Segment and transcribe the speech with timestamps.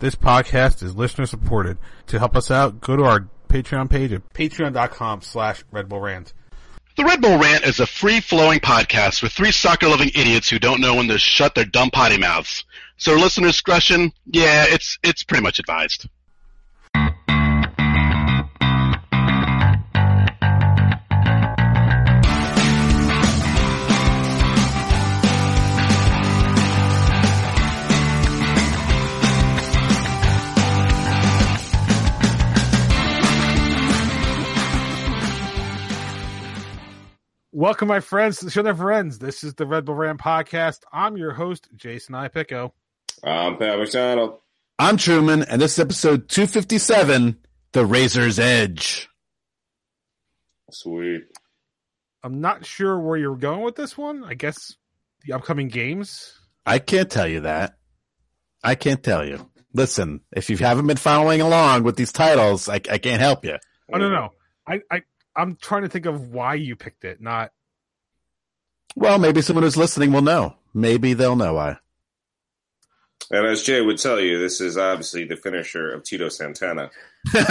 [0.00, 1.76] This podcast is listener supported.
[2.06, 6.32] To help us out, go to our Patreon page at patreon.com slash Red Bull Rant.
[6.96, 10.94] The Red Bull Rant is a free-flowing podcast with three soccer-loving idiots who don't know
[10.94, 12.64] when to shut their dumb potty mouths.
[12.96, 16.08] So listener discretion, yeah, it's it's pretty much advised.
[37.58, 39.18] Welcome, my friends, to the show their friends.
[39.18, 40.82] This is the Red Bull Rant podcast.
[40.92, 42.70] I'm your host, Jason Ipico.
[43.24, 44.38] I'm Pat McDonald.
[44.78, 47.36] I'm Truman, and this is episode 257,
[47.72, 49.08] The Razor's Edge.
[50.70, 51.24] Sweet.
[52.22, 54.22] I'm not sure where you're going with this one.
[54.22, 54.76] I guess
[55.26, 56.38] the upcoming games.
[56.64, 57.76] I can't tell you that.
[58.62, 59.50] I can't tell you.
[59.74, 63.56] Listen, if you haven't been following along with these titles, I, I can't help you.
[63.92, 64.28] Oh no, no.
[64.64, 65.02] I, I
[65.38, 67.52] I'm trying to think of why you picked it, not
[68.96, 70.56] Well, maybe someone who's listening will know.
[70.74, 71.78] Maybe they'll know why.
[73.30, 76.90] And as Jay would tell you, this is obviously the finisher of Tito Santana.
[77.34, 77.44] yeah.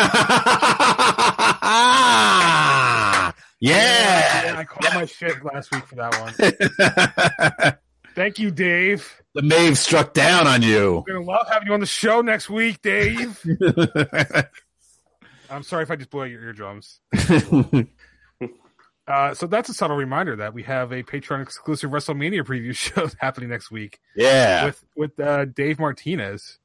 [4.57, 7.77] I called my shit last week for that one.
[8.15, 9.21] Thank you, Dave.
[9.35, 11.03] the Mave struck down on you.
[11.07, 13.39] We're gonna love having you on the show next week, Dave.
[15.49, 16.99] I'm sorry if I just blew out your eardrums.
[19.07, 23.07] Uh, so that's a subtle reminder that we have a Patreon exclusive WrestleMania preview show
[23.19, 24.65] happening next week yeah.
[24.65, 26.59] with with uh, Dave Martinez.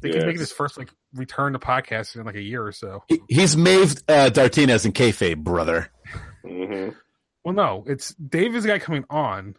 [0.00, 3.02] They can make his first like return to podcast in like a year or so.
[3.08, 5.90] He- He's Mave uh, Dartinez and kayfabe, brother.
[6.46, 6.90] hmm
[7.44, 9.56] Well, no, it's Dave is the guy coming on,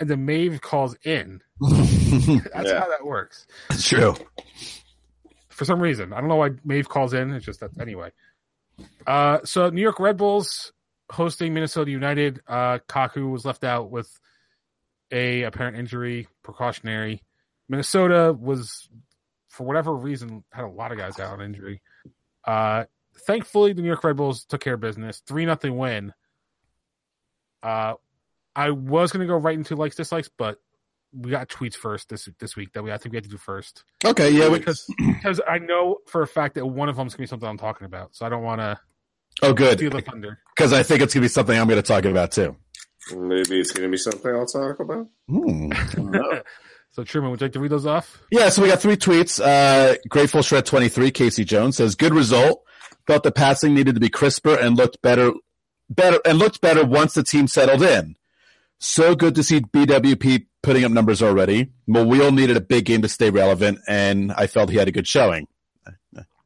[0.00, 1.42] and then Mave calls in.
[1.60, 2.80] That's Yeah.
[2.80, 3.46] how that works.
[3.68, 4.14] That's true.
[5.56, 7.32] For some reason, I don't know why Maeve calls in.
[7.32, 8.10] It's just that anyway.
[9.06, 10.70] Uh, so New York Red Bulls
[11.10, 12.40] hosting Minnesota United.
[12.46, 14.06] Uh, Kaku was left out with
[15.10, 17.22] a apparent injury, precautionary.
[17.70, 18.86] Minnesota was,
[19.48, 21.80] for whatever reason, had a lot of guys out on injury.
[22.44, 22.84] Uh,
[23.26, 25.22] thankfully, the New York Red Bulls took care of business.
[25.26, 26.12] Three nothing win.
[27.62, 27.94] Uh,
[28.54, 30.58] I was going to go right into likes dislikes, but
[31.12, 33.38] we got tweets first this this week that we I think we had to do
[33.38, 34.48] first Okay, yeah.
[34.48, 37.28] We, because because I know for a fact that one of them is going to
[37.28, 38.78] be something I'm talking about, so I don't want to
[39.42, 39.78] oh, good.
[39.78, 40.38] steal the thunder.
[40.56, 42.56] Because I think it's going to be something I'm going to talk about too.
[43.16, 45.08] Maybe it's going to be something I'll talk about.
[45.28, 45.72] Hmm.
[46.90, 48.22] so Truman, would you like to read those off?
[48.30, 49.40] Yeah, so we got three tweets.
[49.44, 52.62] Uh, Grateful Shred 23, Casey Jones says, good result.
[53.06, 55.32] Felt the passing needed to be crisper and looked better,
[55.88, 58.15] better, and looked better once the team settled in.
[58.78, 61.70] So good to see BWP putting up numbers already.
[61.88, 65.06] Muyl needed a big game to stay relevant, and I felt he had a good
[65.06, 65.48] showing.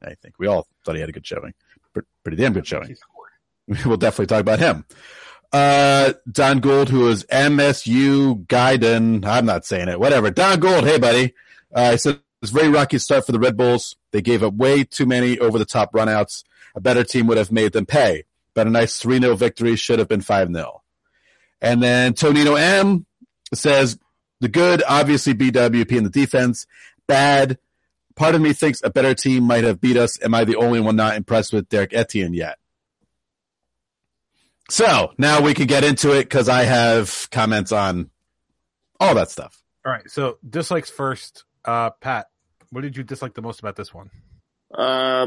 [0.03, 1.53] I think we all thought he had a good showing.
[2.23, 2.97] Pretty damn good showing.
[3.85, 4.85] we'll definitely talk about him.
[5.53, 9.25] Uh, Don Gould, who is MSU Gaiden.
[9.25, 9.99] I'm not saying it.
[9.99, 10.31] Whatever.
[10.31, 10.85] Don Gould.
[10.85, 11.35] Hey, buddy.
[11.75, 13.97] Uh, he said it was a very rocky start for the Red Bulls.
[14.13, 16.45] They gave up way too many over the top runouts.
[16.75, 18.25] A better team would have made them pay,
[18.55, 20.80] but a nice 3 0 victory should have been 5 0.
[21.61, 23.07] And then Tonino M
[23.55, 23.99] says
[24.41, 26.67] the good, obviously BWP in the defense.
[27.07, 27.59] Bad.
[28.17, 30.23] Part of me thinks a better team might have beat us.
[30.23, 32.59] Am I the only one not impressed with Derek Etienne yet?
[34.71, 38.11] So now we can get into it because I have comments on
[39.01, 39.63] all that stuff.
[39.85, 41.45] All right, so dislikes first.
[41.65, 42.29] Uh, Pat,
[42.71, 44.11] what did you dislike the most about this one?
[44.73, 45.27] Uh,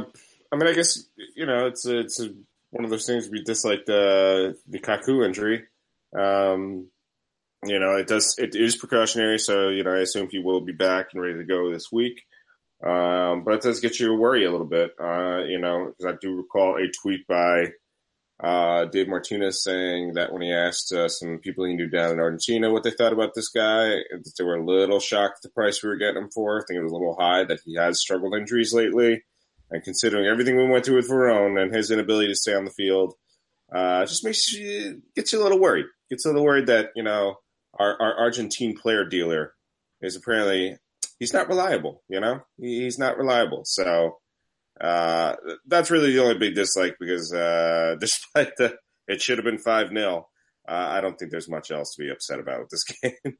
[0.52, 1.04] I mean, I guess
[1.36, 2.30] you know it's a, it's a,
[2.70, 5.66] one of those things we dislike the the Kaku injury.
[6.18, 6.90] Um,
[7.66, 10.74] you know, it does it is precautionary, so you know I assume he will be
[10.74, 12.22] back and ready to go this week.
[12.86, 14.92] Um, but it does get you to worry a little bit.
[15.02, 17.68] Uh, you know, because I do recall a tweet by
[18.44, 22.20] uh, Dave Martinez saying that when he asked uh, some people he knew down in
[22.20, 23.96] Argentina what they thought about this guy,
[24.38, 26.58] they were a little shocked at the price we were getting him for.
[26.58, 29.24] I think it was a little high that he has struggled injuries lately.
[29.72, 32.72] And considering everything we went through with Verón and his inability to stay on the
[32.72, 33.14] field,
[33.74, 35.86] uh, just makes you gets you a little worried.
[36.12, 37.38] A little worried that you know
[37.80, 39.54] our, our Argentine player dealer
[40.02, 40.78] is apparently
[41.20, 42.04] he's not reliable.
[42.08, 43.64] You know, he's not reliable.
[43.66, 44.18] So
[44.80, 45.36] uh,
[45.66, 48.76] that's really the only big dislike because uh, despite the
[49.08, 50.28] it should have been five 0
[50.68, 53.38] uh, I don't think there's much else to be upset about with this game.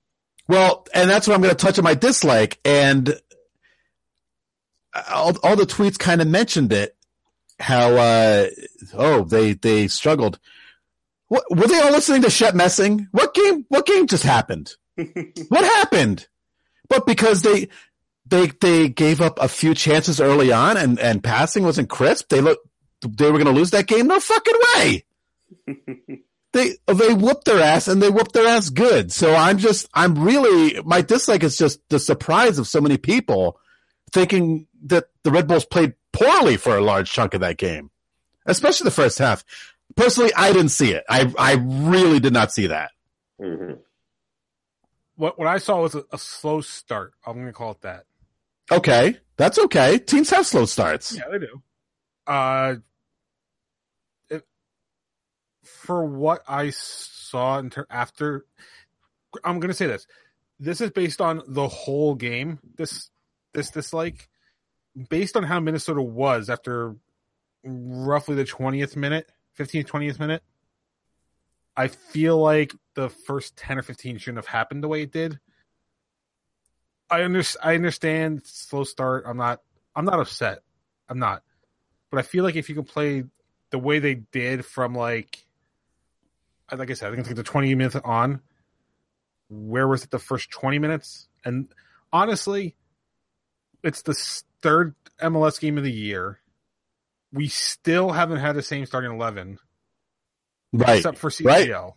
[0.48, 2.60] Well, and that's what I'm going to touch on my dislike.
[2.66, 3.18] And
[5.10, 6.98] all, all the tweets kind of mentioned it.
[7.60, 8.48] How, uh,
[8.94, 10.40] oh, they, they struggled.
[11.34, 13.08] What, were they all listening to Shep Messing?
[13.10, 14.76] What game, what game just happened?
[14.96, 16.28] what happened?
[16.88, 17.70] But because they,
[18.28, 22.30] they they gave up a few chances early on, and and passing wasn't crisp.
[22.30, 22.60] They look
[23.02, 24.06] they were going to lose that game.
[24.06, 25.06] No fucking way.
[26.54, 29.12] they they whooped their ass and they whooped their ass good.
[29.12, 33.60] So I'm just I'm really my dislike is just the surprise of so many people
[34.12, 37.90] thinking that the Red Bulls played poorly for a large chunk of that game,
[38.46, 39.44] especially the first half.
[39.96, 41.04] Personally, I didn't see it.
[41.10, 42.92] I I really did not see that.
[43.40, 43.80] Mhm.
[45.16, 47.14] What what I saw was a, a slow start.
[47.26, 48.06] I'm going to call it that.
[48.72, 50.00] Okay, that's okay.
[50.00, 51.16] Teams have slow starts.
[51.16, 51.62] Yeah, they do.
[52.26, 52.76] Uh,
[54.30, 54.44] it,
[55.64, 58.46] for what I saw in ter- after,
[59.44, 60.08] I'm going to say this.
[60.60, 62.60] This is based on the whole game.
[62.78, 63.10] This
[63.54, 64.30] this dislike,
[65.10, 66.96] based on how Minnesota was after
[67.64, 69.30] roughly the 20th minute,
[69.60, 70.44] 15th, 20th minute.
[71.76, 75.40] I feel like the first 10 or 15 shouldn't have happened the way it did.
[77.10, 79.26] I under, I understand slow start.
[79.28, 79.62] I'm not
[79.96, 80.60] I'm not upset.
[81.10, 81.44] I'm not.
[82.10, 83.24] But I feel like if you can play
[83.70, 85.46] the way they did from like
[86.72, 88.42] like I said, I think it's like the 20 minutes on,
[89.50, 91.28] where was it the first 20 minutes?
[91.46, 91.72] And
[92.12, 92.76] honestly,
[93.84, 94.16] it's the
[94.62, 96.40] third MLS game of the year.
[97.34, 99.58] We still haven't had the same starting 11
[100.72, 100.98] Right.
[100.98, 101.68] except for right.
[101.68, 101.94] CCL.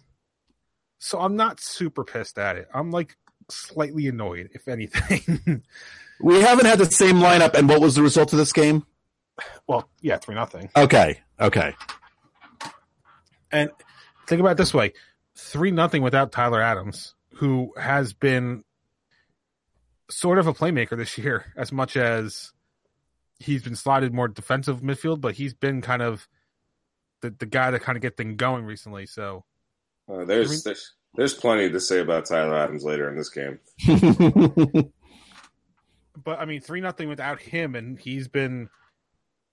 [0.99, 2.69] So I'm not super pissed at it.
[2.75, 3.17] I'm like
[3.51, 5.63] slightly annoyed, if anything.
[6.19, 7.53] We haven't had the same lineup.
[7.53, 8.87] And what was the result of this game?
[9.69, 10.71] well, yeah, three nothing.
[10.75, 11.21] Okay.
[11.39, 11.75] Okay.
[13.53, 13.69] And
[14.27, 14.95] think about it this way:
[15.37, 18.65] three nothing without Tyler Adams, who has been
[20.11, 22.53] sort of a playmaker this year, as much as
[23.39, 26.29] he's been slotted more defensive midfield, but he's been kind of
[27.23, 29.07] the the guy to kind of get things going recently.
[29.07, 29.45] So
[30.09, 33.31] Uh, there's, I mean- there's there's plenty to say about Tyler Adams later in this
[33.31, 33.59] game.
[36.23, 38.69] but I mean, three nothing without him, and he's been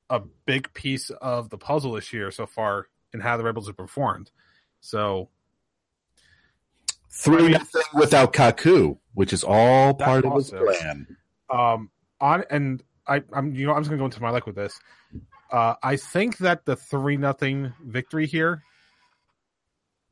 [0.10, 3.78] a big piece of the puzzle this year so far in how the Rebels have
[3.78, 4.32] performed.
[4.82, 5.30] So
[7.10, 11.16] Three nothing without Kaku, which is all part of his plan.
[11.50, 14.56] um on and I, I'm you know I'm just gonna go into my luck with
[14.56, 14.80] this.
[15.52, 18.64] Uh, I think that the three nothing victory here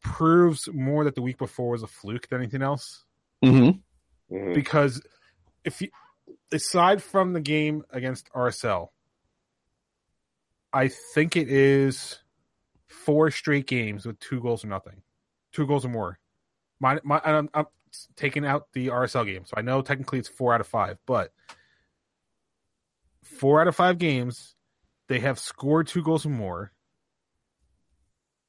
[0.04, 3.06] proves more that the week before was a fluke than anything else.
[3.44, 4.36] Mm-hmm.
[4.36, 4.54] Mhm.
[4.54, 5.02] Because
[5.64, 5.90] if you
[6.52, 8.90] aside from the game against RSL,
[10.74, 12.20] I think it is
[12.88, 15.02] four straight games with two goals or nothing,
[15.54, 16.20] two goals or more.
[16.80, 17.66] My my I'm, I'm
[18.16, 21.32] taking out the RSL game, so I know technically it's four out of five, but
[23.40, 24.56] four out of five games,
[25.08, 26.72] they have scored two goals or more.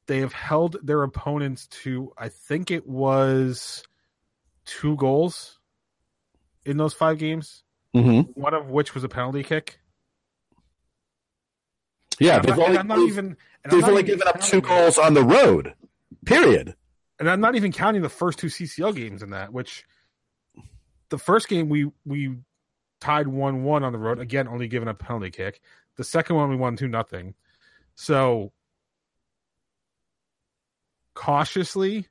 [0.06, 3.82] They have held their opponents to, I think it was
[4.64, 5.58] two goals
[6.64, 7.62] in those five games,
[7.94, 8.30] Mm-hmm.
[8.40, 9.78] one of which was a penalty kick.
[12.18, 13.24] Yeah, And I'm they've not, only, I'm not even.
[13.26, 13.36] and
[13.66, 15.74] I'm they've not only given up two goals on the road.
[16.24, 16.74] Period.
[17.18, 19.52] and I'm not even counting the first two CCL games in that.
[19.52, 19.84] Which
[21.08, 22.36] the first game we we
[23.02, 25.60] tied one one on the road again, only giving a penalty kick.
[25.96, 27.34] The second one we won two nothing.
[27.96, 28.52] So
[31.14, 32.06] cautiously,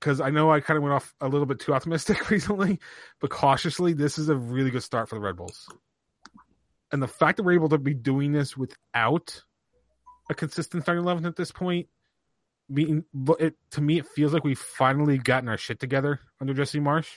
[0.00, 2.80] because I know I kind of went off a little bit too optimistic recently,
[3.20, 5.68] but cautiously, this is a really good start for the Red Bulls.
[6.90, 9.42] And the fact that we're able to be doing this without
[10.28, 11.86] a consistent starting eleven at this point
[12.68, 13.04] mean
[13.38, 17.08] it to me it feels like we've finally gotten our shit together under Jesse Marsch.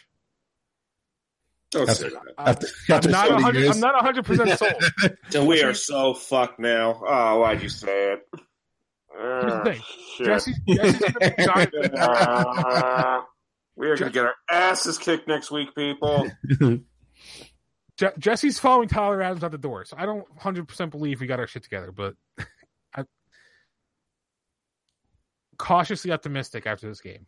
[1.71, 2.21] Don't say that.
[2.38, 3.75] After, I'm not so many 100 years.
[3.75, 5.17] I'm not 100 percent sold.
[5.29, 7.01] So we are so fucked now.
[7.05, 8.19] Oh, why'd you say it?
[9.12, 9.81] Here's the Ah, thing.
[10.15, 10.25] shit.
[10.27, 13.24] Jesse, Jesse's gonna be gone.
[13.75, 16.27] We are going to get our asses kicked next week, people.
[17.97, 21.27] Je- Jesse's following Tyler Adams out the door, so I don't 100 percent believe we
[21.27, 22.15] got our shit together, but
[22.95, 23.05] I'm
[25.57, 27.25] cautiously optimistic after this game.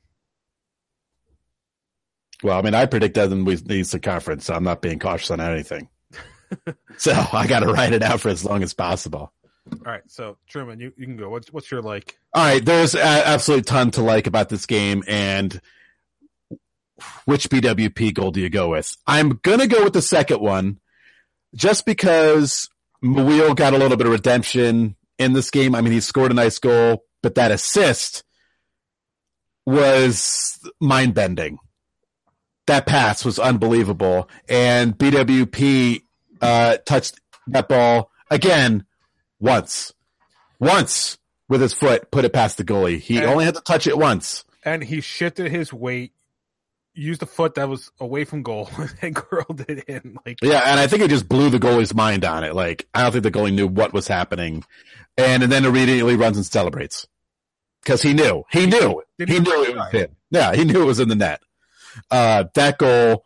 [2.43, 5.41] Well, I mean, I predict Devin leads the conference, so I'm not being cautious on
[5.41, 5.89] anything.
[6.98, 9.34] so I got to write it out for as long as possible.
[9.72, 11.29] All right, so Truman, you, you can go.
[11.29, 12.17] What's what's your like?
[12.34, 15.62] All right, there's a- absolutely ton to like about this game, and
[17.25, 18.96] which BWP goal do you go with?
[19.05, 20.79] I'm gonna go with the second one,
[21.53, 22.67] just because
[23.03, 25.75] Muyl got a little bit of redemption in this game.
[25.75, 28.24] I mean, he scored a nice goal, but that assist
[29.65, 31.60] was mind bending.
[32.70, 36.04] That pass was unbelievable, and BWP
[36.40, 38.86] uh, touched that ball again
[39.40, 39.92] once,
[40.60, 43.00] once with his foot, put it past the goalie.
[43.00, 44.46] He And- only had to touch it once.
[44.64, 46.12] And he shifted his weight
[46.94, 48.70] used a foot that was away from goal
[49.02, 50.18] and curled it in.
[50.26, 52.54] Like Yeah, and I think it just blew the goalie's mind on it.
[52.54, 54.64] Like I don't think the goalie knew what was happening,
[55.18, 57.08] and, and then immediately runs and celebrates
[57.82, 60.16] because he knew, he knew, Didn't he even knew it was him.
[60.30, 61.42] Yeah, he knew it was in the net.
[62.12, 63.24] Uh, that goal,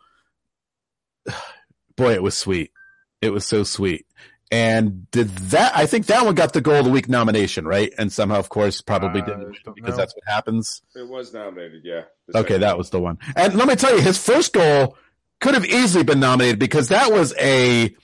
[1.96, 2.72] boy, it was sweet.
[3.20, 4.06] It was so sweet.
[4.50, 5.76] And did that?
[5.76, 7.92] I think that one got the goal of the week nomination, right?
[7.98, 9.96] And somehow, of course, probably Uh, didn't because know.
[9.96, 10.82] that's what happens.
[10.94, 12.02] It was nominated, yeah.
[12.34, 13.18] Okay, that was the one.
[13.34, 14.96] And let me tell you, his first goal
[15.40, 17.94] could have easily been nominated because that was a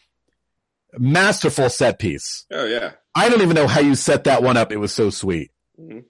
[0.98, 2.46] masterful set piece.
[2.50, 2.92] Oh yeah.
[3.14, 4.72] I don't even know how you set that one up.
[4.72, 5.52] It was so sweet.
[5.80, 6.04] Mhm.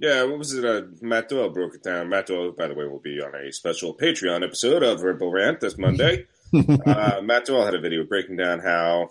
[0.00, 0.64] Yeah, what was it?
[0.64, 2.08] Uh, Matt Doyle broke it down.
[2.08, 5.32] Matt Doyle, by the way, will be on a special Patreon episode of Red Bull
[5.32, 6.26] Rant this Monday.
[6.54, 9.08] uh, Matt Doyle had a video breaking down how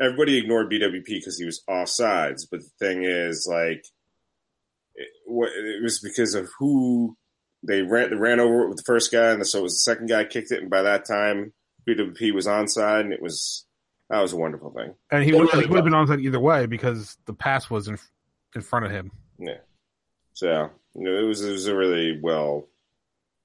[0.00, 3.84] everybody ignored BWP because he was offsides, but the thing is, like,
[4.94, 7.16] it, it was because of who
[7.64, 8.10] they ran.
[8.10, 10.24] They ran over it with the first guy, and so it was the second guy
[10.24, 11.52] kicked it, and by that time,
[11.88, 13.66] BWP was onside, and it was
[14.10, 14.94] that was a wonderful thing.
[15.10, 17.68] and he It would, really he would have been onside either way because the pass
[17.68, 17.98] was in
[18.54, 19.10] in front of him.
[19.38, 19.58] Yeah.
[20.34, 22.68] So you know, it was it was a really well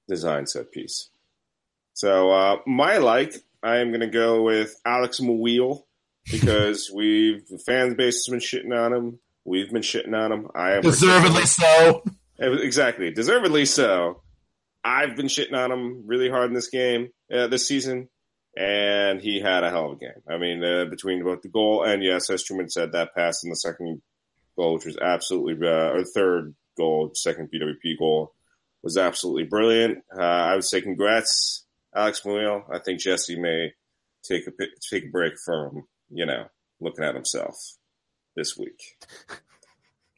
[0.08, 1.10] designed set piece.
[1.94, 5.84] So uh, my like, I am going to go with Alex Muyl
[6.30, 9.20] because we've the fan base has been shitting on him.
[9.46, 10.48] We've been shitting on him.
[10.54, 12.04] I am Deservedly so.
[12.40, 14.22] exactly deservedly so.
[14.84, 18.08] I've been shitting on him really hard in this game uh, this season,
[18.58, 20.24] and he had a hell of a game.
[20.28, 23.50] I mean, uh, between both the goal and yes, as Truman said, that pass in
[23.50, 24.02] the second
[24.56, 28.34] goal, which was absolutely uh, or third goal, second BWP goal,
[28.82, 30.00] was absolutely brilliant.
[30.18, 32.64] Uh, I would say congrats, Alex Muyl.
[32.74, 33.74] I think Jesse may
[34.24, 34.52] take a
[34.90, 36.46] take a break from you know
[36.82, 37.56] looking at himself
[38.36, 38.80] this week.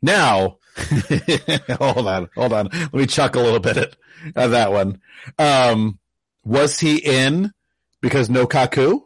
[0.01, 0.57] Now,
[1.79, 2.69] hold on, hold on.
[2.71, 3.95] Let me chuck a little bit at,
[4.35, 4.99] at that one.
[5.37, 5.99] Um,
[6.43, 7.51] was he in
[8.01, 9.01] because no Kaku?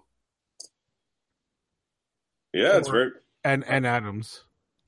[2.53, 3.11] Yeah, that's right.
[3.43, 4.44] And and Adams.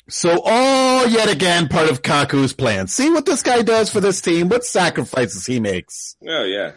[0.10, 2.88] So all yet again part of Kaku's plan.
[2.88, 4.50] See what this guy does for this team.
[4.50, 6.16] What sacrifices he makes.
[6.28, 6.72] oh yeah.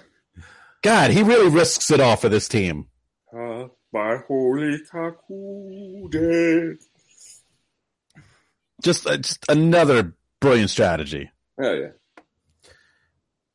[0.82, 2.86] God, he really risks it all for this team.
[3.32, 6.76] Uh, my holy Kakude.
[8.82, 11.30] Just, uh, just another brilliant strategy.
[11.60, 11.90] Oh yeah.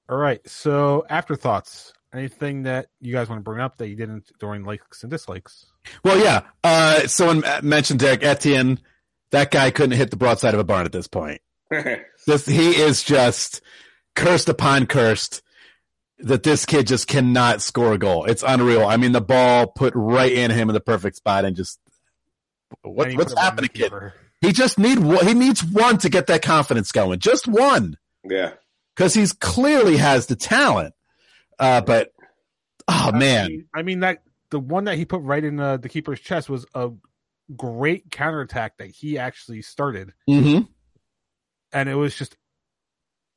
[0.08, 0.48] All right.
[0.48, 1.94] So afterthoughts.
[2.13, 5.65] Anything that you guys want to bring up that you didn't during likes and dislikes?
[6.01, 6.44] Well, yeah.
[6.63, 8.79] Uh, someone mentioned Derek Etienne.
[9.36, 11.42] That guy couldn't hit the broadside of a barn at this point.
[12.27, 13.62] This, he is just
[14.15, 15.44] cursed upon cursed
[16.20, 18.25] that this kid just cannot score a goal.
[18.25, 18.84] It's unreal.
[18.84, 21.80] I mean, the ball put right in him in the perfect spot and just
[22.82, 23.94] what, what's put it on happening, kid?
[24.42, 24.98] He just need.
[24.98, 27.20] He needs one to get that confidence going.
[27.20, 28.54] Just one, yeah.
[28.96, 30.96] because he's clearly has the talent.
[31.60, 32.12] Uh, but
[32.88, 35.77] oh I man, mean, I mean that the one that he put right in uh,
[35.77, 36.89] the keeper's chest was a
[37.56, 40.60] great counterattack that he actually started, hmm
[41.74, 42.38] and it was just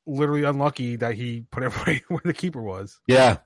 [0.07, 2.99] literally unlucky that he put it right where the keeper was.
[3.07, 3.39] yeah,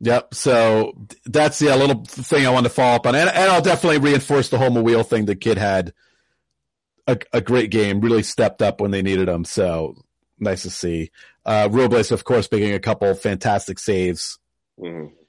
[0.00, 0.34] yep.
[0.34, 0.92] So
[1.24, 4.48] that's the little thing I wanted to follow up on, and, and I'll definitely reinforce
[4.48, 5.24] the home wheel thing.
[5.26, 5.92] The kid had
[7.06, 9.44] a, a great game, really stepped up when they needed him.
[9.44, 9.94] So
[10.38, 11.10] nice to see.
[11.46, 14.38] Uh, Robles, of course, making a couple fantastic saves.
[14.78, 15.19] hmm It's-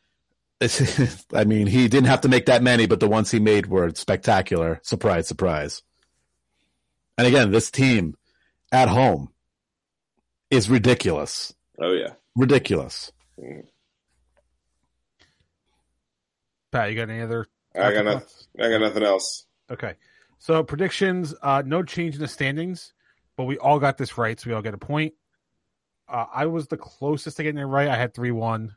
[1.34, 3.92] I mean, he didn't have to make that many, but the ones he made were
[3.96, 4.80] spectacular.
[4.84, 5.82] Surprise, surprise.
[7.18, 8.16] And again, this team
[8.72, 9.30] at home
[10.50, 11.54] is ridiculous.
[11.80, 12.14] Oh yeah.
[12.36, 13.12] Ridiculous.
[16.72, 17.48] Pat, you got any other?
[17.76, 18.28] I got nothing.
[18.60, 19.46] I got nothing else.
[19.70, 19.96] Okay.
[20.40, 22.94] So predictions, uh, no change in the standings,
[23.36, 25.14] but we all got this right, so we all get a point.
[26.08, 27.88] Uh, I was the closest to getting it right.
[27.88, 28.76] I had three one,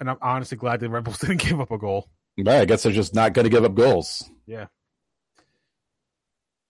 [0.00, 2.08] and I'm honestly glad the Red Bulls didn't give up a goal.
[2.38, 4.28] Right, I guess they're just not going to give up goals.
[4.46, 4.66] Yeah.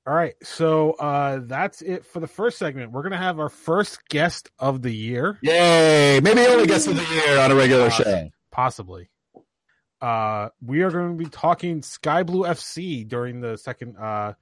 [0.06, 2.90] All right, so uh, that's it for the first segment.
[2.90, 6.20] We're gonna have our first guest of the year, Yay!
[6.22, 8.30] Maybe only guest of the year on a regular Uh, show.
[8.50, 9.10] possibly.
[10.00, 14.32] Uh, we are going to be talking Sky Blue FC during the second uh,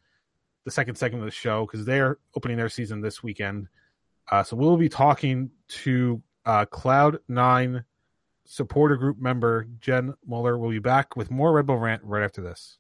[0.65, 3.67] the second segment of the show because they're opening their season this weekend.
[4.31, 7.85] Uh, so we'll be talking to uh, Cloud Nine
[8.49, 10.59] supporter group member Jen Muller.
[10.59, 12.79] We'll be back with more Red Bull Rant right after this.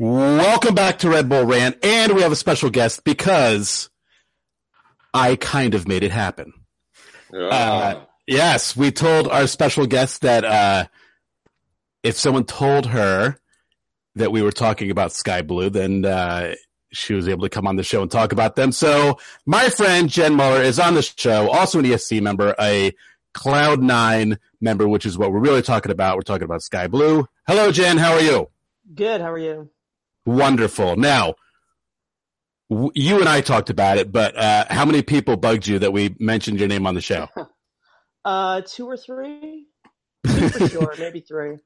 [0.00, 3.90] Welcome back to Red Bull Rant, and we have a special guest because
[5.12, 6.52] I kind of made it happen.
[7.34, 10.84] Uh, yes, we told our special guest that uh,
[12.04, 13.40] if someone told her
[14.14, 16.54] that we were talking about Sky Blue, then uh,
[16.92, 18.70] she was able to come on the show and talk about them.
[18.70, 22.92] So my friend Jen Muller is on the show, also an ESC member, a
[23.34, 26.14] Cloud Nine member, which is what we're really talking about.
[26.14, 27.26] We're talking about Sky Blue.
[27.48, 27.98] Hello, Jen.
[27.98, 28.48] How are you?
[28.94, 29.20] Good.
[29.20, 29.70] How are you?
[30.28, 30.96] Wonderful.
[30.96, 31.34] Now,
[32.70, 35.92] w- you and I talked about it, but uh, how many people bugged you that
[35.92, 37.28] we mentioned your name on the show?
[38.24, 39.64] Uh, two or three?
[40.26, 41.56] Two for sure, maybe three.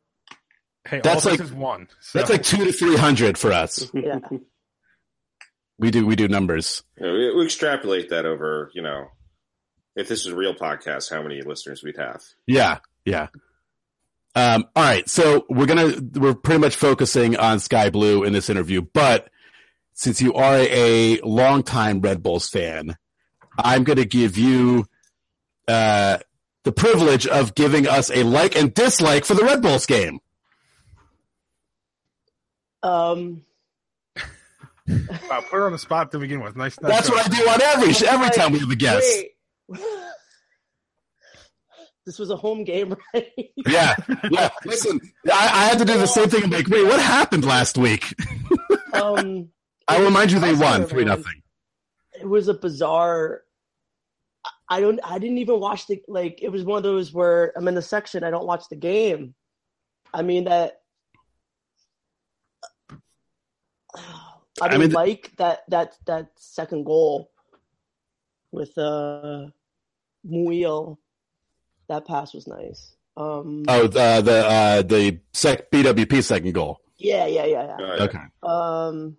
[0.87, 1.89] Hey, That's all this like- is one.
[2.01, 2.19] So.
[2.19, 3.91] That's like two to three hundred for us.
[3.95, 4.19] Yeah.
[5.79, 6.85] We do we do numbers.
[6.99, 9.07] You know, we, we extrapolate that over, you know,
[9.97, 12.23] if this was a real podcast, how many listeners we'd have.
[12.47, 13.29] Yeah, yeah.
[14.35, 18.49] Um, all right, so we're gonna we're pretty much focusing on Sky Blue in this
[18.49, 19.29] interview, but
[19.95, 22.97] since you are a longtime Red Bulls fan,
[23.59, 24.87] I'm gonna give you
[25.69, 26.19] uh,
[26.65, 30.19] the privilege of giving us a like and dislike for the Red Bulls game.
[32.83, 33.45] Um,
[34.89, 36.57] Wow, put her on the spot to begin with.
[36.57, 36.81] Nice.
[36.81, 37.17] nice That's job.
[37.17, 39.25] what I do on every every time we have a guest.
[42.05, 43.31] This was a home game, right?
[43.57, 43.95] Yeah,
[44.31, 44.51] yeah.
[44.65, 45.01] Listen,
[45.33, 46.45] I, I had to do the same thing.
[46.45, 48.13] I'm like, wait, what happened last week?
[48.93, 49.49] um,
[49.87, 51.43] I remind you, they won three nothing.
[52.19, 53.43] it was a bizarre.
[54.69, 54.99] I don't.
[55.05, 56.41] I didn't even watch the like.
[56.43, 58.25] It was one of those where I'm in the section.
[58.25, 59.35] I don't watch the game.
[60.13, 60.81] I mean that.
[63.95, 64.01] I,
[64.61, 67.31] I mean, mean- like that that that second goal
[68.51, 69.47] with uh
[70.27, 70.99] Muyl.
[71.93, 72.95] That pass was nice.
[73.19, 76.81] Um, Oh, the the uh, the sec BWP second goal.
[76.97, 77.87] yeah, yeah, yeah, yeah.
[77.87, 78.19] Uh, Okay.
[78.43, 79.19] Um,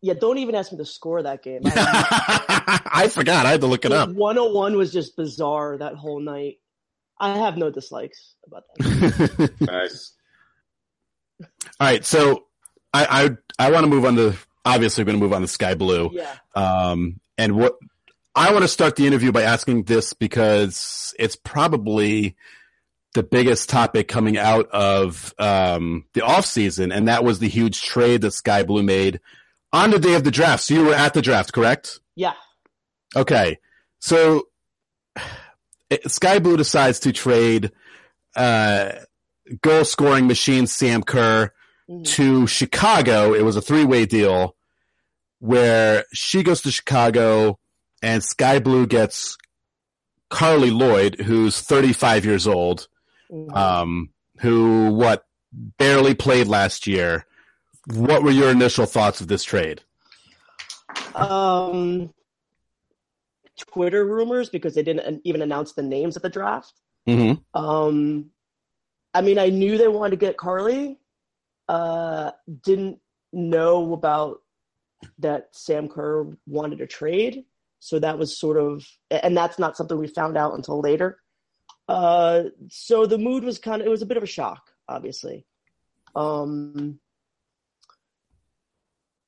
[0.00, 1.60] yeah, don't even ask me to score that game.
[1.66, 3.44] I, I forgot.
[3.44, 4.08] I had to look it up.
[4.08, 6.60] 101 was just bizarre that whole night.
[7.20, 9.50] I have no dislikes about that.
[9.60, 10.12] Nice.
[11.42, 11.46] All
[11.80, 12.44] right, so
[12.94, 15.48] I I, I want to move on to obviously we're going to move on to
[15.48, 16.08] Sky Blue.
[16.14, 16.34] Yeah.
[16.54, 17.76] Um, and what
[18.34, 22.36] I want to start the interview by asking this because it's probably
[23.14, 27.82] the biggest topic coming out of um, the off season, and that was the huge
[27.82, 29.20] trade that Sky Blue made
[29.72, 30.64] on the day of the draft.
[30.64, 32.00] So you were at the draft, correct?
[32.16, 32.32] Yeah.
[33.14, 33.58] Okay,
[34.00, 34.48] so
[36.08, 37.70] Sky Blue decides to trade
[38.34, 38.90] uh,
[39.62, 41.52] goal scoring machine Sam Kerr
[41.88, 42.04] Mhm.
[42.14, 43.34] to Chicago.
[43.34, 44.56] It was a three way deal
[45.38, 47.58] where she goes to Chicago
[48.04, 49.38] and Sky Blue gets
[50.28, 52.86] Carly Lloyd, who's 35 years old,
[53.54, 55.24] um, who what
[55.78, 57.24] barely played last year.
[57.94, 59.80] What were your initial thoughts of this trade?
[61.14, 62.12] Um,
[63.56, 66.74] Twitter rumors because they didn't even announce the names at the draft.
[67.08, 67.58] Mm-hmm.
[67.58, 68.30] Um,
[69.14, 70.98] I mean, I knew they wanted to get Carly.
[71.68, 72.98] Uh, didn't
[73.32, 74.42] know about
[75.20, 77.44] that Sam Kerr wanted to trade.
[77.84, 81.18] So that was sort of, and that's not something we found out until later.
[81.86, 85.44] Uh, so the mood was kind of, it was a bit of a shock, obviously.
[86.16, 86.98] Um,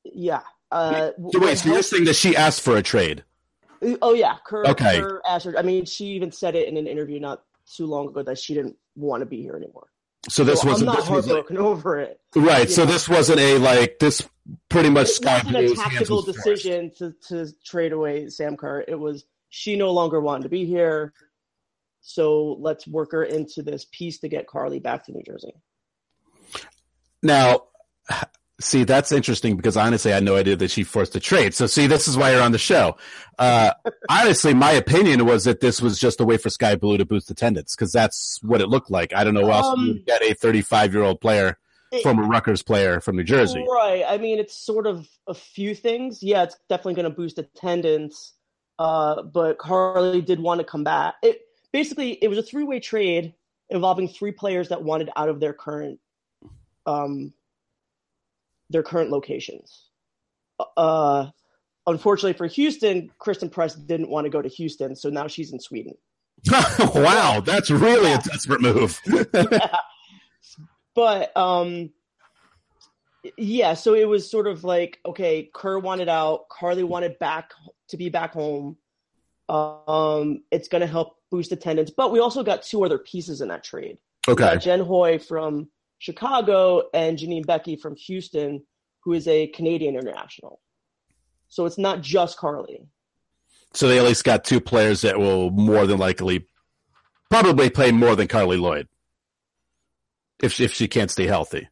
[0.05, 0.41] yeah.
[0.71, 3.25] Uh, So wait, so you're saying that she asked for a trade?
[4.01, 5.01] Oh yeah, Kerr, Okay.
[5.01, 5.59] Kerr asked her.
[5.59, 8.55] I mean, she even said it in an interview not too long ago that she
[8.55, 9.89] didn't want to be here anymore.
[10.29, 12.21] So this So I'm wasn't not this was like, heartbroken over it.
[12.35, 12.71] right.
[12.71, 12.93] So know.
[12.93, 14.29] this wasn't a like this
[14.69, 16.39] pretty much It Sky wasn't a tactical forced.
[16.39, 18.85] decision to to trade away Sam Kerr.
[18.87, 21.13] It was she no longer wanted to be here,
[22.01, 25.55] so let's work her into this piece to get Carly back to New Jersey.
[27.23, 27.65] Now,
[28.61, 31.55] see, that's interesting because honestly, I had no idea that she forced a trade.
[31.55, 32.97] So, see, this is why you're on the show.
[33.39, 33.73] Uh,
[34.09, 37.31] honestly, my opinion was that this was just a way for Sky Blue to boost
[37.31, 39.13] attendance because that's what it looked like.
[39.15, 41.59] I don't know who else Um, you would get a 35 year old player,
[41.93, 43.65] It- former Rutgers player from New Jersey.
[43.69, 44.05] Right.
[44.07, 46.23] I mean, it's sort of a few things.
[46.23, 48.33] Yeah, it's definitely going to boost attendance.
[48.79, 51.15] Uh, but Carly did want to come back.
[51.23, 51.41] It
[51.73, 53.35] basically it was a three way trade
[53.71, 55.99] involving three players that wanted out of their current,
[56.87, 57.33] um,
[58.71, 59.89] their current locations.
[60.77, 61.27] Uh,
[61.87, 65.61] unfortunately for Houston, Christen Press didn't want to go to Houston, so now she's in
[65.61, 65.95] Sweden.
[66.95, 69.01] wow, that's really a desperate move.
[70.97, 71.91] but um
[73.37, 77.53] yeah so it was sort of like okay kerr wanted out carly wanted back
[77.89, 78.77] to be back home
[79.49, 83.49] um it's going to help boost attendance but we also got two other pieces in
[83.49, 83.99] that trade
[84.29, 84.57] okay.
[84.59, 85.69] jen hoy from
[85.99, 88.63] chicago and janine beckie from houston
[89.07, 90.61] who is a Canadian international.
[91.47, 92.89] So it's not just Carly.
[93.73, 96.49] So they at least got two players that will more than likely
[97.31, 98.89] probably play more than Carly Lloyd
[100.43, 101.69] if she, if she can't stay healthy.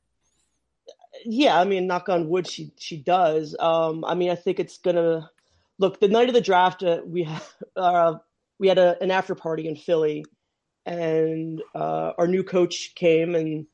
[1.25, 3.57] Yeah, I mean, knock on wood, she she does.
[3.59, 5.29] Um, I mean, I think it's gonna
[5.79, 6.85] look the night of the draft.
[6.85, 7.29] Uh, we
[7.77, 8.15] uh,
[8.61, 10.25] we had a, an after party in Philly,
[10.87, 13.67] and uh, our new coach came and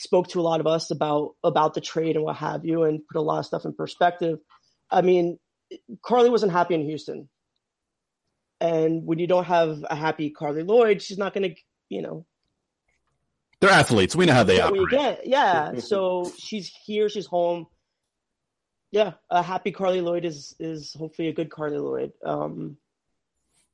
[0.00, 3.06] spoke to a lot of us about about the trade and what have you, and
[3.06, 4.38] put a lot of stuff in perspective.
[4.90, 5.38] I mean,
[6.02, 7.28] Carly wasn't happy in Houston,
[8.60, 11.60] and when you don't have a happy Carly Lloyd, she's not going to,
[11.90, 12.24] you know,
[13.60, 14.16] They're athletes.
[14.16, 15.18] We know how they get what you operate.
[15.24, 15.78] Yeah.
[15.78, 17.08] so she's here.
[17.08, 17.66] She's home.
[18.90, 22.12] Yeah, a happy Carly Lloyd is is hopefully a good Carly Lloyd.
[22.24, 22.76] Um,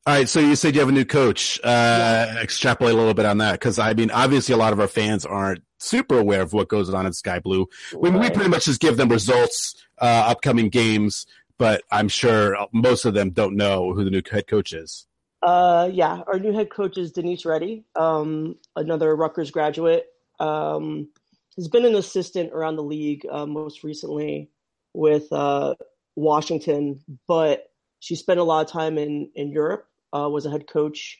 [0.06, 1.58] All right, so you said you have a new coach.
[1.64, 4.88] Uh, Extrapolate a little bit on that, because I mean, obviously, a lot of our
[4.88, 7.68] fans aren't super aware of what goes on in Sky Blue.
[7.96, 11.26] We, we pretty much just give them results, uh, upcoming games,
[11.58, 15.06] but I'm sure most of them don't know who the new head coach is.
[15.42, 20.06] Uh, yeah, our new head coach is Denise Reddy, um, another Rutgers graduate.
[20.40, 21.08] Um,
[21.56, 24.50] has been an assistant around the league uh, most recently
[24.92, 25.74] with uh,
[26.14, 29.86] Washington, but she spent a lot of time in in Europe.
[30.12, 31.18] Uh, was a head coach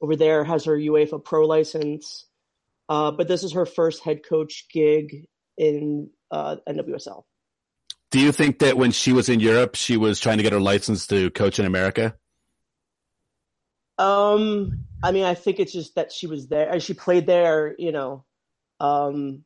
[0.00, 0.44] over there.
[0.44, 2.26] Has her UEFA Pro license,
[2.88, 7.24] uh, but this is her first head coach gig in uh, NWSL.
[8.10, 10.60] Do you think that when she was in Europe, she was trying to get her
[10.60, 12.14] license to coach in America?
[13.98, 17.74] Um, I mean, I think it's just that she was there and she played there.
[17.78, 18.24] You know,
[18.80, 19.44] um,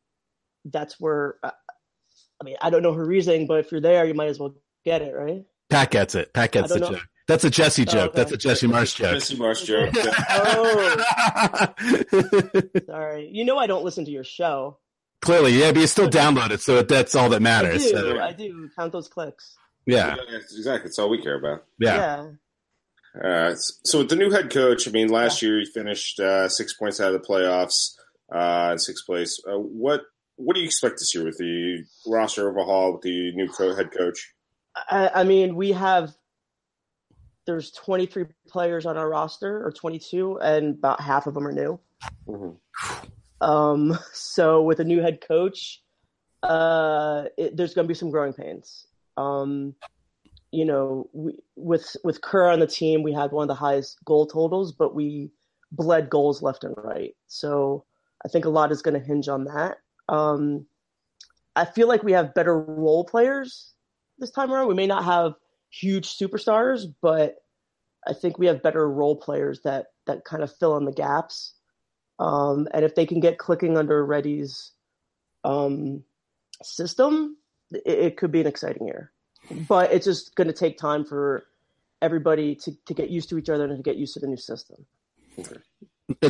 [0.65, 1.37] that's where.
[1.43, 1.51] Uh,
[2.41, 4.55] I mean, I don't know her reasoning, but if you're there, you might as well
[4.85, 5.45] get it, right?
[5.71, 6.33] Pat gets it.
[6.33, 7.07] Pat gets the joke.
[7.33, 8.11] That's a Jesse joke.
[8.11, 8.17] okay.
[8.17, 9.15] That's a Jesse Marsch joke.
[9.15, 9.95] Jesse Marsch joke.
[10.29, 11.73] Oh,
[12.87, 13.31] sorry.
[13.33, 14.77] You know, I don't listen to your show.
[15.23, 17.85] Clearly, yeah, but you still download it, so that's all that I matters.
[17.85, 17.89] do.
[17.91, 19.57] So, I do count those clicks.
[19.87, 20.89] yeah, exactly.
[20.89, 21.65] That's all we care about.
[21.79, 22.33] yeah.
[23.25, 26.75] Uh, so with the new head coach, I mean, last year he finished uh, six
[26.75, 27.95] points out of the playoffs,
[28.35, 29.41] uh, in sixth place.
[29.51, 30.03] Uh, what
[30.37, 33.91] what do you expect this year with the roster overhaul with the new co- head
[33.91, 34.35] coach?
[34.91, 36.15] I, I mean, we have
[37.47, 41.79] there's 23 players on our roster, or 22, and about half of them are new.
[42.29, 42.57] Mhm.
[43.41, 45.83] Um, so with a new head coach,
[46.43, 48.87] uh, it, there's going to be some growing pains.
[49.17, 49.75] Um,
[50.51, 54.05] you know, we, with with Kerr on the team, we had one of the highest
[54.05, 55.31] goal totals, but we
[55.73, 57.17] bled goals left and right.
[57.27, 57.85] So
[58.25, 59.79] I think a lot is going to hinge on that.
[60.09, 60.67] Um,
[61.57, 63.73] I feel like we have better role players
[64.19, 64.69] this time around.
[64.69, 65.35] We may not have
[65.73, 67.37] huge superstars, but
[68.07, 71.55] I think we have better role players that that kind of fill in the gaps.
[72.19, 74.73] Um, and if they can get clicking under Reddy's
[75.45, 76.05] um,
[76.63, 77.37] system,
[77.73, 79.11] it, it could be an exciting year.
[79.51, 81.45] But it's just going to take time for
[82.01, 84.37] everybody to, to get used to each other and to get used to the new
[84.37, 84.87] system.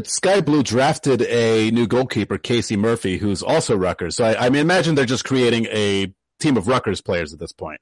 [0.05, 4.16] Sky Blue drafted a new goalkeeper, Casey Murphy, who's also Rutgers.
[4.16, 7.52] So I, I mean, imagine they're just creating a team of Rutgers players at this
[7.52, 7.81] point.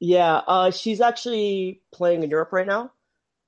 [0.00, 2.92] Yeah, uh, she's actually playing in Europe right now.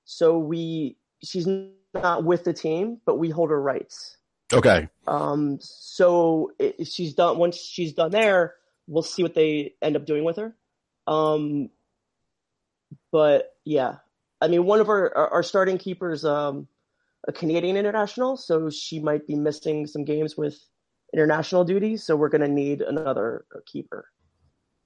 [0.04, 1.46] So we she's
[1.94, 4.16] not with the team, but we hold her rights.
[4.52, 4.88] Okay.
[5.06, 8.56] Um, so i- if she's done once she's done there,
[8.88, 10.56] we'll see what they end up doing with her.
[11.06, 11.70] Um,
[13.12, 13.96] but yeah,
[14.40, 16.66] I mean, one of our our, starting keepers, um,
[17.28, 20.58] a Canadian international, so she might be missing some games with
[21.12, 22.02] international duties.
[22.02, 24.08] So we're gonna need another keeper.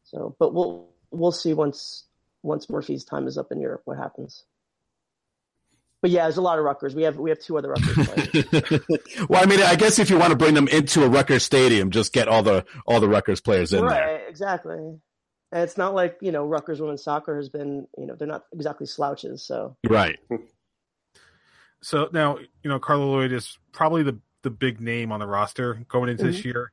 [0.04, 2.04] So, but we'll we'll see once
[2.42, 4.44] once Murphy's time is up in Europe what happens.
[6.02, 6.94] But yeah, there's a lot of Rutgers.
[6.94, 8.80] We have we have two other Rutgers players.
[9.28, 11.90] well, I mean, I guess if you want to bring them into a Rutgers stadium,
[11.90, 13.88] just get all the all the Rutgers players in there.
[13.88, 14.28] right, there.
[14.28, 14.76] exactly.
[14.76, 18.44] And it's not like you know Rutgers women's soccer has been you know they're not
[18.52, 19.42] exactly slouches.
[19.42, 20.18] So Right.
[21.84, 25.84] So now, you know, Carla Lloyd is probably the the big name on the roster
[25.88, 26.72] going into this year.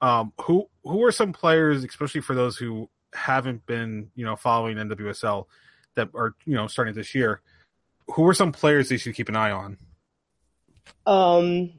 [0.00, 4.76] Um, who who are some players, especially for those who haven't been, you know, following
[4.76, 5.46] NWSL
[5.94, 7.40] that are, you know, starting this year?
[8.14, 9.78] Who are some players they should keep an eye on?
[11.06, 11.70] um,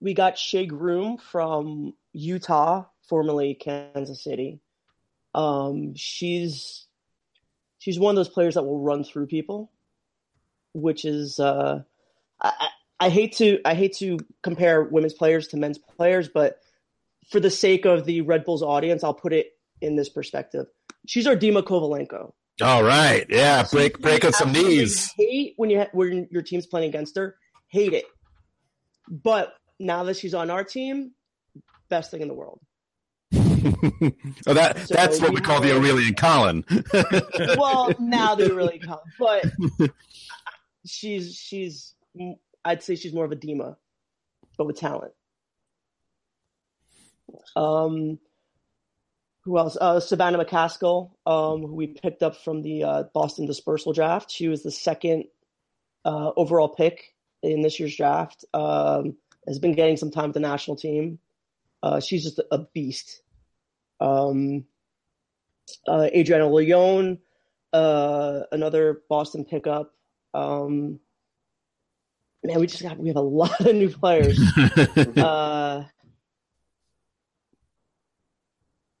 [0.00, 4.60] we got Shea Groom from Utah, formerly Kansas City.
[5.34, 6.86] Um, she's
[7.78, 9.70] she's one of those players that will run through people,
[10.72, 11.82] which is uh,
[12.40, 12.68] I, I
[13.06, 16.60] I hate to I hate to compare women's players to men's players, but
[17.30, 20.66] for the sake of the Red Bulls audience, I'll put it in this perspective.
[21.06, 22.32] She's our Dima Kovalenko.
[22.62, 23.24] All right.
[23.28, 23.64] Yeah.
[23.70, 25.10] Break breaking some knees.
[25.16, 27.36] Hate when you ha- when your team's playing against her.
[27.68, 28.04] Hate it.
[29.08, 31.12] But now that she's on our team,
[31.88, 32.60] best thing in the world.
[33.32, 36.64] oh, that So that's what we we call the Aurélien Collin.
[37.58, 39.44] well, now they really come, but
[40.84, 41.94] she's she's
[42.64, 43.76] I'd say she's more of a Dima,
[44.58, 45.12] but with talent.
[47.56, 48.18] Um,
[49.42, 49.76] who else?
[49.80, 54.30] Uh, Savannah McCaskill, um, who we picked up from the uh, Boston Dispersal Draft.
[54.30, 55.24] She was the second
[56.04, 58.44] uh, overall pick in this year's draft.
[58.52, 59.16] Um,
[59.46, 61.18] has been getting some time with the national team.
[61.82, 63.22] Uh, she's just a beast.
[64.00, 64.64] Um,
[65.86, 67.18] uh, Adriana Leon,
[67.72, 69.94] uh, another Boston pickup.
[70.34, 71.00] Um,
[72.44, 74.38] man, we just got we have a lot of new players.
[75.16, 75.84] uh,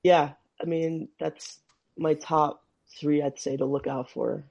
[0.02, 1.58] yeah, I mean that's
[1.96, 2.62] my top
[2.98, 3.22] three.
[3.22, 4.44] I'd say to look out for.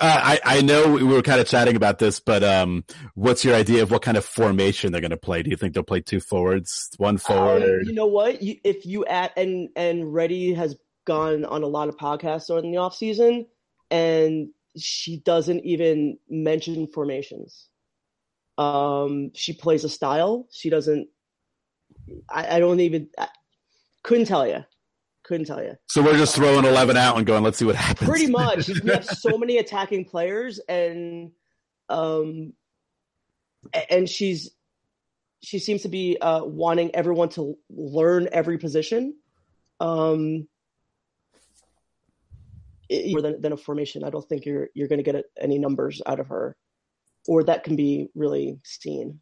[0.00, 3.56] Uh, I, I know we were kind of chatting about this, but um, what's your
[3.56, 5.42] idea of what kind of formation they're going to play?
[5.42, 7.86] Do you think they'll play two forwards, one Um, forward?
[7.86, 8.40] you know what?
[8.40, 12.70] You, if you add and and Reddy has gone on a lot of podcasts during
[12.70, 13.46] the off season,
[13.90, 17.68] and she doesn't even mention formations.
[18.56, 20.46] Um, she plays a style.
[20.52, 21.08] She doesn't.
[22.28, 23.08] I, I don't even.
[23.18, 23.28] I
[24.04, 24.64] couldn't tell you.
[25.24, 25.74] Couldn't tell you.
[25.88, 28.08] so we're just throwing eleven out and going, let's see what happens.
[28.08, 31.32] Pretty much, we have so many attacking players, and
[31.88, 32.52] um,
[33.88, 34.50] and she's
[35.42, 39.14] she seems to be uh, wanting everyone to learn every position.
[39.80, 40.46] Um,
[42.90, 46.02] more than, than a formation, I don't think you're you're going to get any numbers
[46.04, 46.54] out of her,
[47.26, 49.20] or that can be really seen.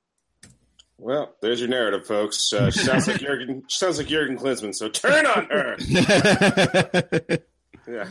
[1.03, 2.53] Well, there's your narrative, folks.
[2.53, 3.65] Uh, she sounds like Jurgen.
[3.67, 4.73] She sounds like Jurgen Klinsmann.
[4.73, 5.77] So turn on her.
[7.88, 8.07] Yeah.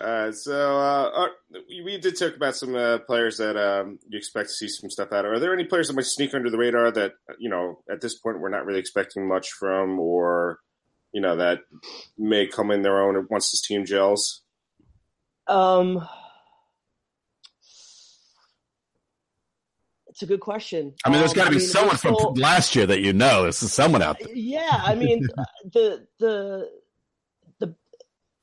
[0.00, 1.26] Uh, so uh,
[1.68, 4.88] we we did talk about some uh, players that um, you expect to see some
[4.88, 5.32] stuff out of.
[5.32, 8.16] Are there any players that might sneak under the radar that you know at this
[8.16, 10.60] point we're not really expecting much from, or
[11.12, 11.58] you know that
[12.16, 14.42] may come in their own once this team gels?
[15.48, 16.08] Um,
[20.10, 20.92] it's a good question.
[21.04, 23.12] I mean, there's Um, got to be mean, someone from still- last year that you
[23.12, 23.44] know.
[23.46, 24.34] This is someone out there.
[24.34, 25.26] Yeah, I mean
[25.72, 26.68] the the
[27.60, 27.74] the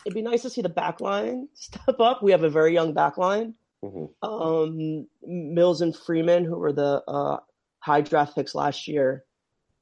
[0.06, 2.24] it'd be nice to see the back line step up.
[2.24, 3.54] We have a very young back line.
[3.86, 4.10] Mhm.
[4.24, 7.38] Um, Mills and Freeman, who were the uh,
[7.80, 9.24] high draft picks last year,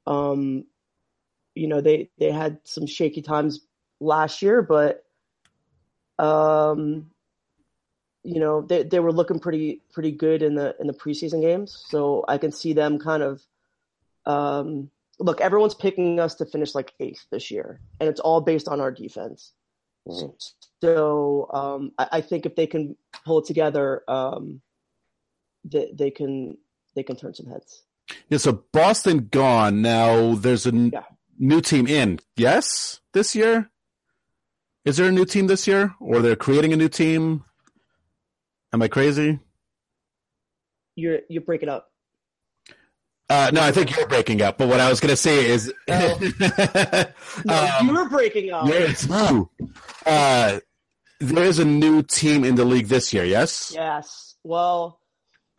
[0.06, 0.64] um,
[1.54, 3.66] you know they they had some shaky times
[4.00, 5.02] last year, but
[6.18, 7.10] um,
[8.26, 11.84] you know they they were looking pretty pretty good in the in the preseason games.
[11.88, 13.42] So I can see them kind of
[14.26, 18.68] um, look, everyone's picking us to finish like eighth this year, and it's all based
[18.68, 19.52] on our defense.
[20.08, 20.34] Mhm.
[20.82, 24.60] So um, I, I think if they can pull it together, um,
[25.64, 26.58] they, they can
[26.94, 27.82] they can turn some heads.
[28.28, 29.82] Yeah, so Boston gone.
[29.82, 31.04] Now there's a n- Yeah.
[31.38, 32.18] new team in.
[32.36, 33.70] Yes, this year.
[34.84, 37.42] Is there a new team this year, or they're creating a new team?
[38.76, 39.38] Am I crazy?
[40.96, 41.90] You're you break it up.
[43.30, 44.58] Uh, no, I think you're breaking up.
[44.58, 46.18] But what I was going to say is, No.
[47.46, 48.68] No, Um, you're breaking up.
[48.68, 49.50] yes, no.
[50.04, 50.60] Uh,
[51.20, 53.24] there is a new team in the league this year.
[53.24, 53.72] Yes.
[53.74, 54.34] Yes.
[54.44, 55.00] Well,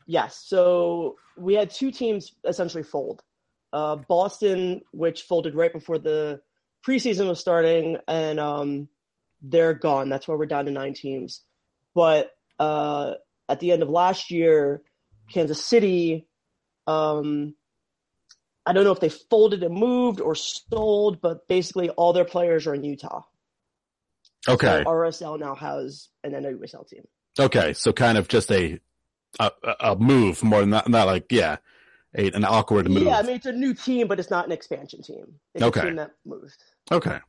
[0.06, 0.40] yes.
[0.46, 3.24] So we had two teams essentially fold.
[3.74, 6.40] Uh, Boston, which folded right before the
[6.88, 8.88] preseason was starting, and um,
[9.42, 10.08] they're gone.
[10.08, 11.42] That's why we're down to nine teams.
[11.96, 13.14] But uh,
[13.50, 14.82] at the end of last year,
[15.32, 16.28] Kansas City,
[16.86, 17.56] um,
[18.66, 22.68] I don't know if they folded and moved or sold, but basically all their players
[22.68, 23.22] are in Utah.
[24.48, 24.84] Okay.
[24.84, 27.04] So RSL now has an NWSL team.
[27.40, 27.74] Okay.
[27.74, 28.80] So kind of just a
[29.40, 31.58] a, a move more than not, not like yeah,
[32.16, 33.04] a, an awkward move.
[33.04, 35.26] Yeah, I mean it's a new team, but it's not an expansion team.
[35.54, 35.82] It's Okay.
[35.82, 37.20] a team that moved okay.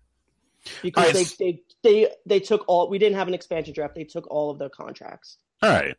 [0.82, 2.88] Because All they, they they they took all.
[2.88, 3.94] We didn't have an expansion draft.
[3.94, 5.38] They took all of their contracts.
[5.62, 5.94] All right.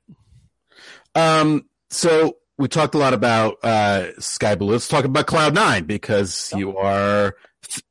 [1.15, 1.65] Um.
[1.89, 4.71] So we talked a lot about uh, Sky Blue.
[4.71, 7.35] Let's talk about Cloud Nine because you are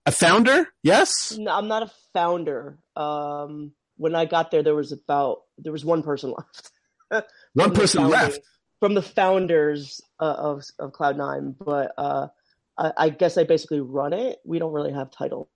[0.07, 0.69] a founder.
[0.83, 1.37] Yes.
[1.39, 2.79] No, I'm not a founder.
[2.97, 6.71] Um, when I got there, there was about there was one person left.
[7.55, 8.41] One person founding- left.
[8.81, 12.29] from the founders uh, of of Cloud Nine, but uh,
[12.77, 14.39] I, I guess I basically run it.
[14.45, 15.49] We don't really have titles,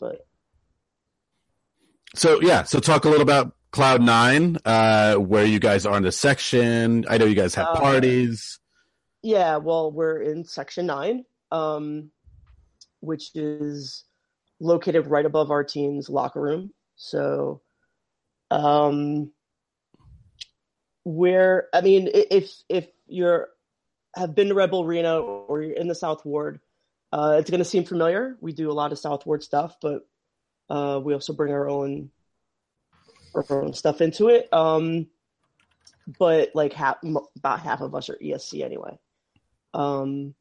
[0.00, 0.26] but
[2.14, 2.64] So yeah.
[2.64, 7.06] So talk a little about Cloud Nine, uh, where you guys are in the section.
[7.08, 8.58] I know you guys have Uh, parties.
[9.22, 12.10] Yeah, well, we're in section nine, um,
[13.00, 14.04] which is
[14.58, 16.72] located right above our team's locker room.
[16.96, 17.60] So,
[18.50, 19.32] um,
[21.04, 23.48] where I mean, if if you're
[24.16, 26.60] have been to Red Bull Arena or you're in the South Ward,
[27.12, 28.36] Uh, it's going to seem familiar.
[28.40, 30.06] We do a lot of South Ward stuff, but
[30.70, 32.10] uh, we also bring our own
[33.34, 34.48] our own stuff into it.
[34.52, 35.08] Um,
[36.18, 36.96] but like half,
[37.36, 38.98] about half of us are ESC anyway.
[39.74, 40.34] Um,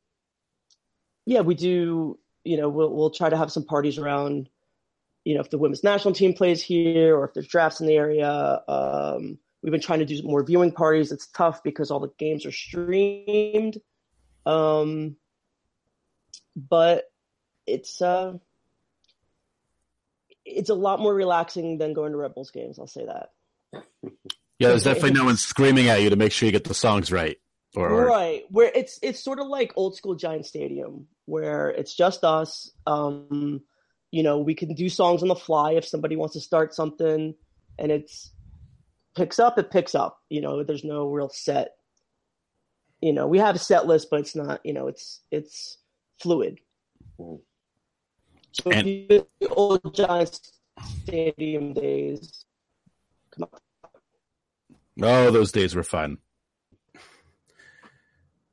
[1.26, 2.18] yeah, we do.
[2.44, 4.50] You know, we'll we'll try to have some parties around.
[5.26, 7.96] You know, if the women's national team plays here, or if there's drafts in the
[7.96, 8.62] area.
[8.68, 11.12] Um, we've been trying to do more viewing parties.
[11.12, 13.78] It's tough because all the games are streamed.
[14.46, 15.18] Um,
[16.56, 17.12] but
[17.68, 18.34] it's uh,
[20.50, 22.80] it's a lot more relaxing than going to Red Bulls games.
[22.80, 23.30] I'll say that.
[24.60, 27.12] Yeah, there's definitely no one screaming at you to make sure you get the songs
[27.12, 27.38] right.
[27.76, 28.06] Or, or...
[28.06, 32.72] right, where it's it's sort of like old school Giant Stadium, where it's just us.
[32.88, 33.62] Um,
[34.12, 37.36] you know, we can do songs on the fly if somebody wants to start something,
[37.78, 38.32] and it's
[39.16, 40.20] picks up, it picks up.
[40.30, 41.76] You know, there's no real set.
[43.02, 44.62] You know, we have a set list, but it's not.
[44.66, 45.78] You know, it's it's
[46.20, 46.60] fluid.
[48.52, 50.54] So And- the old Giants
[51.04, 52.46] Stadium days.
[53.32, 53.60] Come on.
[55.02, 56.18] Oh, those days were fun.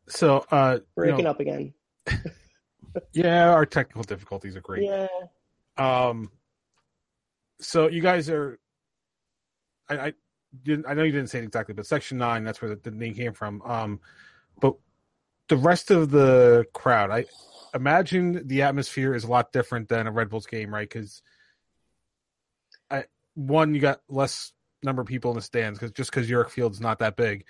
[0.08, 1.74] So, uh, you breaking know, up again.
[3.12, 4.84] yeah, our technical difficulties are great.
[4.84, 5.08] Yeah.
[5.76, 6.30] Um,
[7.60, 8.58] so you guys are,
[9.88, 10.12] I, I
[10.62, 12.90] didn't, I know you didn't say it exactly, but Section Nine, that's where the, the
[12.92, 13.60] name came from.
[13.62, 14.00] Um,
[14.60, 14.74] but
[15.48, 17.26] the rest of the crowd, I
[17.74, 20.88] imagine the atmosphere is a lot different than a Red Bulls game, right?
[20.88, 21.22] Because,
[23.34, 26.80] one, you got less number of people in the stands because just because Yurcak Field's
[26.80, 27.44] not that big.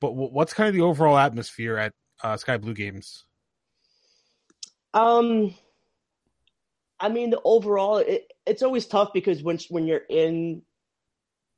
[0.00, 3.24] But wh- what's kind of the overall atmosphere at uh, Sky Blue games?
[4.94, 5.54] Um,
[7.00, 10.62] I mean, the overall, it, it's always tough because when when you're in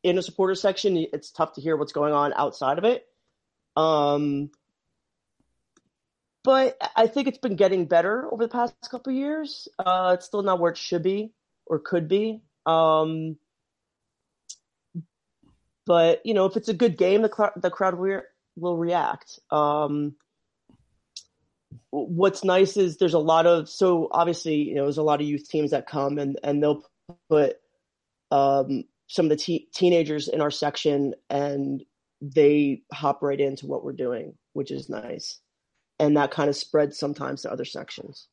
[0.04, 3.06] in a supporter section, it's tough to hear what's going on outside of it.
[3.76, 4.50] Um,
[6.44, 9.66] but I think it's been getting better over the past couple years.
[9.78, 11.32] Uh, it's still not where it should be
[11.66, 12.42] or could be.
[12.66, 13.36] Um,
[15.86, 18.22] but you know, if it's a good game, the cl- the crowd will,
[18.56, 19.38] will react.
[19.50, 20.14] Um,
[21.90, 25.26] what's nice is there's a lot of so obviously you know there's a lot of
[25.26, 26.82] youth teams that come and and they'll
[27.28, 27.56] put
[28.30, 31.84] um, some of the te- teenagers in our section and
[32.20, 35.40] they hop right into what we're doing, which is nice,
[35.98, 38.28] and that kind of spreads sometimes to other sections.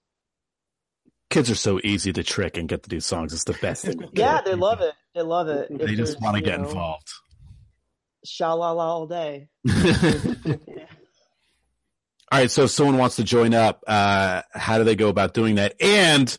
[1.30, 3.34] Kids are so easy to trick and get to do songs.
[3.34, 4.02] It's the best thing.
[4.13, 4.93] Yeah, they love it.
[5.15, 5.69] They love it.
[5.69, 7.08] If They just want to get know, involved.
[8.26, 9.47] Sha la la all day.
[12.32, 15.34] All right, so if someone wants to join up, uh, how do they go about
[15.34, 15.76] doing that?
[15.82, 16.38] And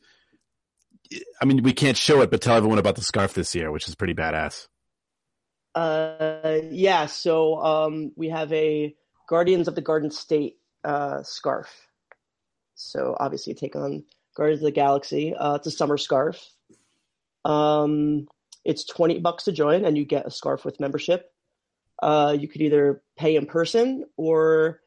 [1.38, 3.87] I mean, we can't show it, but tell everyone about the scarf this year, which
[3.88, 4.68] is pretty badass.
[5.74, 7.04] Uh, yeah.
[7.06, 8.94] So um, we have a
[9.28, 11.68] Guardians of the Garden State uh, scarf.
[12.74, 14.04] So obviously, take on
[14.36, 15.34] Guardians of the Galaxy.
[15.34, 16.44] Uh, it's a summer scarf.
[17.44, 18.28] Um,
[18.64, 21.30] it's twenty bucks to join, and you get a scarf with membership.
[22.02, 24.80] Uh, you could either pay in person, or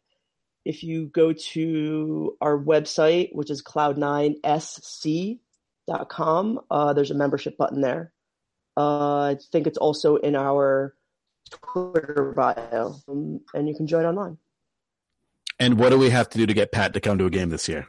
[0.66, 8.12] if you go to our website, which is cloud9sc.com, uh, there's a membership button there.
[8.76, 10.96] Uh, I think it's also in our
[11.52, 14.38] Twitter bio, um, and you can join online.
[15.60, 17.50] And what do we have to do to get Pat to come to a game
[17.50, 17.88] this year?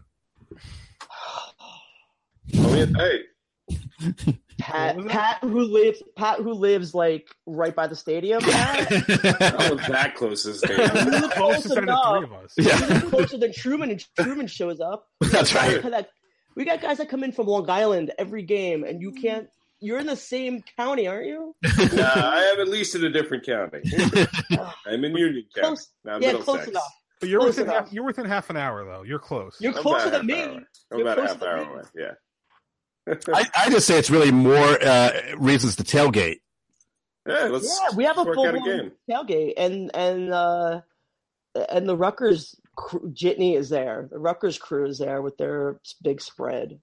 [2.56, 3.20] Oh, yeah, hey,
[4.58, 5.10] Pat, What was that?
[5.12, 8.40] Pat, who lives, Pat, who lives like right by the stadium.
[8.40, 10.76] Pat, I was that close this day.
[10.76, 12.16] You're close Closest out the enough.
[12.18, 12.54] three of us.
[12.56, 15.06] yeah, You're closer than Truman, and Truman shows up.
[15.20, 15.82] that's right.
[15.82, 16.10] That-
[16.54, 19.48] We got guys that come in from Long Island every game, and you can't.
[19.80, 21.54] You're in the same county, aren't you?
[21.62, 23.80] Nah, I have at least in a different county.
[24.86, 25.66] I'm in Union County.
[25.66, 25.88] Close.
[26.04, 26.44] Not yeah, Middlesex.
[26.44, 26.92] close enough.
[27.20, 29.02] But you're within half, you're within half an hour though.
[29.02, 29.56] You're close.
[29.60, 30.42] You're I'm closer about than me.
[30.42, 30.50] hour.
[30.52, 30.66] I'm
[30.98, 31.72] You're about a half than hour me.
[31.72, 31.82] away.
[31.94, 32.12] Yeah.
[33.32, 36.40] I, I just say it's really more uh, reasons to tailgate.
[37.26, 38.92] Yeah, let's Yeah, we have a work full out a blown game.
[39.10, 40.80] tailgate, and and uh,
[41.70, 44.08] and the Rutgers crew, Jitney is there.
[44.10, 46.78] The Rutgers crew is there with their big spread.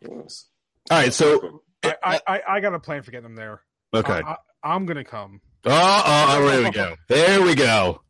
[0.00, 0.46] Yes.
[0.90, 3.60] All right, so I, I, I, I got a plan for getting them there.
[3.94, 4.20] okay.
[4.24, 5.40] I, I, am gonna come.
[5.64, 6.94] Oh, oh, oh, there we go.
[7.08, 8.02] There we go.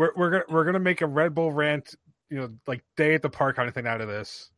[0.00, 1.94] We're we're gonna we're gonna make a Red Bull rant,
[2.30, 4.50] you know, like day at the park kind of thing out of this.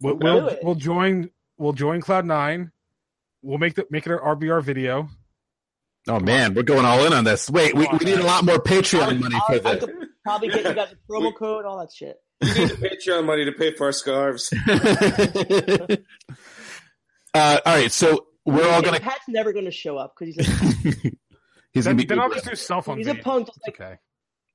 [0.00, 0.60] We'll we'll, Do it.
[0.62, 2.72] we'll join we'll join Cloud Nine.
[3.42, 5.10] We'll make the make it an RBR video.
[6.08, 7.50] Oh man, we're going all in on this.
[7.50, 9.84] Wait, we, we need a lot more Patreon I'll- money I'll- for I this.
[9.84, 12.16] could probably get you guys a promo code, all that shit.
[12.40, 14.50] We need the Patreon money to pay for our scarves.
[17.34, 19.00] uh, all right, so we're all gonna.
[19.00, 20.52] Pat's never going to show up because he's a,
[21.72, 22.04] He's Then, gonna be.
[22.06, 22.98] then I'll just do cell phone.
[22.98, 23.48] he's a punk.
[23.48, 23.98] Just like okay.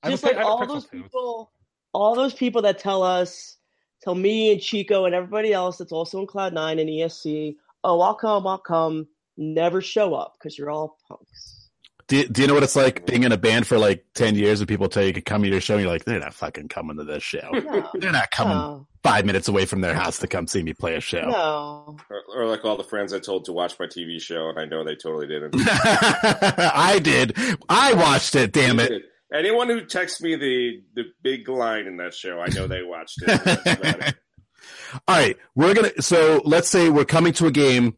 [0.04, 1.04] I have just a pic- like I have a all those too.
[1.04, 1.52] people,
[1.94, 3.58] all those people that tell us
[4.02, 8.00] Tell me and Chico and everybody else that's also in Cloud Nine and ESC, oh,
[8.00, 9.08] I'll come, I'll come.
[9.38, 11.70] Never show up because you're all punks.
[12.08, 14.36] Do you, do you know what it's like being in a band for like 10
[14.36, 16.34] years and people tell you to come to your show and you're like, they're not
[16.34, 17.48] fucking coming to this show.
[17.54, 20.74] No, They're not coming no, five minutes away from their house to come see me
[20.74, 21.30] play a show.
[21.30, 21.98] no.
[22.10, 24.66] Or, or like all the friends I told to watch my TV show, and I
[24.66, 25.54] know they totally didn't.
[25.58, 27.38] I did.
[27.70, 29.04] I watched it, damn it.
[29.34, 33.22] Anyone who texts me the the big line in that show, I know they watched
[33.22, 33.42] it.
[33.66, 34.16] It.
[35.08, 35.92] All right, we're gonna.
[36.02, 37.96] So let's say we're coming to a game.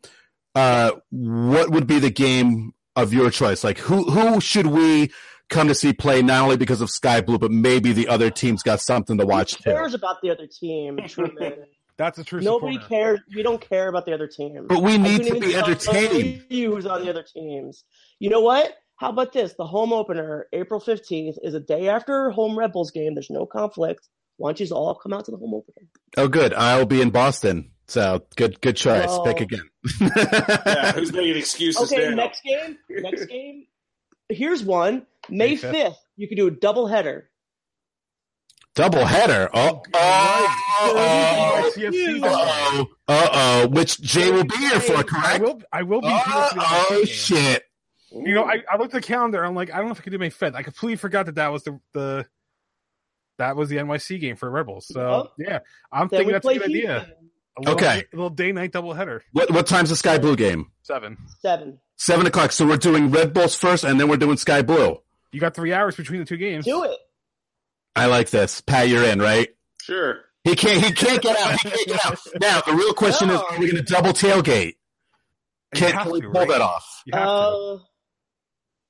[0.53, 3.63] Uh, what would be the game of your choice?
[3.63, 5.11] Like, who who should we
[5.49, 6.21] come to see play?
[6.21, 9.55] Not only because of Sky Blue, but maybe the other team's got something to watch
[9.55, 9.69] Who too.
[9.71, 10.99] cares about the other team?
[11.07, 11.65] Truman?
[11.97, 12.95] That's a true Nobody supporter.
[12.95, 13.19] cares.
[13.35, 14.65] We don't care about the other team.
[14.67, 16.45] But we need to be tell entertained.
[16.49, 17.83] Who's on the other teams.
[18.19, 18.73] You know what?
[19.01, 19.53] How about this?
[19.53, 23.15] The home opener, April fifteenth, is a day after home Red Bulls game.
[23.15, 24.07] There's no conflict.
[24.37, 25.87] Why don't you all come out to the home opener?
[26.17, 26.53] Oh, good.
[26.53, 27.71] I'll be in Boston.
[27.87, 29.07] So good, good choice.
[29.09, 29.23] Oh.
[29.23, 29.67] Pick again.
[29.99, 32.01] Yeah, who's making excuses there?
[32.01, 32.15] Okay, now?
[32.15, 32.77] next game.
[32.91, 33.65] Next game.
[34.29, 35.07] Here's one.
[35.29, 35.71] May May 5th.
[35.71, 35.97] fifth.
[36.15, 37.31] You could do a double header.
[38.75, 39.49] Double header.
[39.51, 41.71] Oh, oh, oh,
[42.23, 43.67] oh, uh oh.
[43.67, 45.43] Which Jay will be here for, I correct?
[45.43, 45.61] will.
[45.73, 46.07] I will be.
[46.07, 47.57] Oh, here
[48.11, 48.25] for the oh game.
[48.25, 48.29] shit.
[48.29, 49.43] You know, I, I looked at the calendar.
[49.43, 50.55] I'm like, I don't know if I could do May fifth.
[50.55, 52.25] I completely forgot that that was the the
[53.37, 54.87] that was the NYC game for Rebels.
[54.87, 55.31] So Oh.
[55.37, 55.59] yeah,
[55.91, 57.07] I'm Then thinking that's a play good idea.
[57.57, 58.05] A little, Okay.
[58.13, 59.23] a little day night double header.
[59.33, 60.71] What what time's the Sky Blue game?
[60.83, 61.17] Seven.
[61.41, 61.79] Seven.
[61.97, 62.51] Seven o'clock.
[62.51, 64.97] So we're doing Red Bulls first, and then we're doing Sky Blue.
[65.31, 66.65] You got three hours between the two games.
[66.65, 66.97] Do it.
[67.95, 68.61] I like this.
[68.61, 69.49] Pat, you're in, right?
[69.81, 70.19] Sure.
[70.43, 70.83] He can't.
[70.83, 71.59] He can't get out.
[71.61, 72.19] He can't get out.
[72.41, 74.75] Now the real question is: Are we going to double tailgate?
[75.75, 76.49] Can't have really to, pull right?
[76.49, 77.01] that off.
[77.05, 77.29] You have to.
[77.29, 77.79] Uh,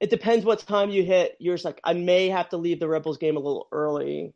[0.02, 1.38] it depends what time you hit.
[1.40, 4.34] You're just like, I may have to leave the Rebels game a little early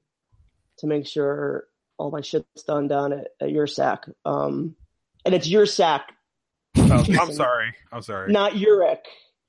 [0.78, 1.66] to make sure
[1.98, 4.06] all my shit's done down at, at your sack.
[4.26, 4.76] Um,
[5.26, 6.12] and it's your sack,
[6.78, 7.74] Oh, I'm sorry.
[7.92, 8.32] I'm sorry.
[8.32, 9.00] not Urek.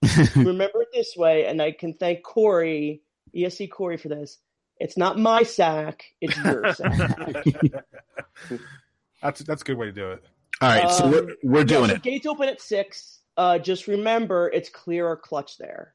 [0.36, 3.02] Remember it this way, and I can thank Corey,
[3.34, 4.38] ESC Corey, for this.
[4.78, 7.18] It's not my sack, it's your sack.
[9.22, 10.24] that's that's a good way to do it.
[10.60, 12.02] All right, so Um, we're we're doing Yeah, so it.
[12.02, 13.20] Gates open at six.
[13.36, 15.94] Uh, just remember, it's clear or clutch there.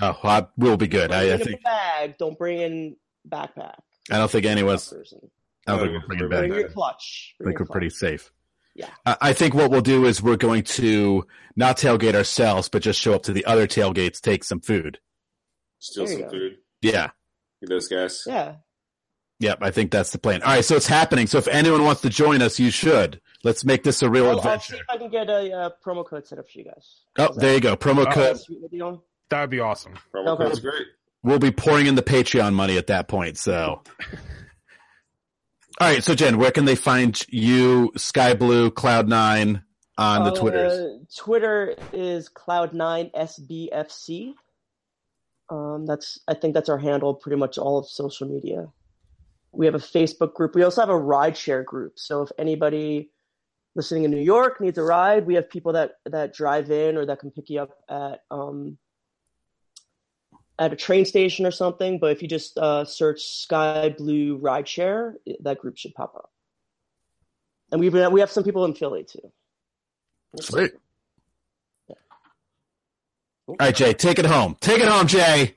[0.00, 1.12] Oh, I, we'll be good.
[1.12, 1.60] I, I Bring in think.
[1.60, 2.18] a bag.
[2.18, 2.96] Don't bring in
[3.28, 3.74] backpack.
[4.10, 4.92] I don't think anyone's.
[5.66, 6.58] I don't think we're bringing Bring back.
[6.58, 7.34] your clutch.
[7.40, 8.32] I think your we're pretty safe.
[8.74, 8.88] Yeah.
[9.04, 11.26] I I think what we'll do is we're going to
[11.56, 14.98] not tailgate ourselves, but just show up to the other tailgates, take some food.
[15.80, 16.30] Steal some go.
[16.30, 16.56] food.
[16.80, 17.10] Yeah.
[17.60, 18.22] Get those guys.
[18.26, 18.54] Yeah.
[19.40, 19.58] Yep.
[19.62, 20.42] I think that's the plan.
[20.42, 20.64] All right.
[20.64, 21.26] So it's happening.
[21.26, 23.20] So if anyone wants to join us, you should.
[23.44, 26.06] Let's make this a real I'll, I'll see if I can get a uh, promo
[26.06, 27.00] code set up for you guys.
[27.18, 27.76] Oh, there you go.
[27.76, 28.12] Promo Oh.
[28.12, 28.38] code.
[29.30, 29.32] Sweet with you.
[29.36, 29.94] That would be awesome.
[30.14, 30.44] Promo Okay.
[30.44, 30.86] code's great.
[31.22, 33.36] We'll be pouring in the Patreon money at that point.
[33.38, 33.82] So.
[35.80, 36.02] All right.
[36.02, 39.62] So Jen, where can they find you, Sky Blue, Cloud Nine
[39.98, 40.98] on the Uh, Twitters?
[41.16, 44.34] Twitter is Cloud9SBFC.
[45.48, 47.14] Um, that's I think that's our handle.
[47.14, 48.68] Pretty much all of social media.
[49.52, 50.54] We have a Facebook group.
[50.54, 51.98] We also have a rideshare group.
[51.98, 53.10] So if anybody
[53.74, 57.04] listening in New York needs a ride, we have people that that drive in or
[57.06, 58.78] that can pick you up at um,
[60.60, 61.98] at a train station or something.
[61.98, 66.30] But if you just uh, search Sky Blue Rideshare, that group should pop up.
[67.72, 69.32] And we've we have some people in Philly too.
[70.40, 70.72] Sweet.
[73.48, 74.56] All right, Jay, take it home.
[74.60, 75.56] Take it home, Jay.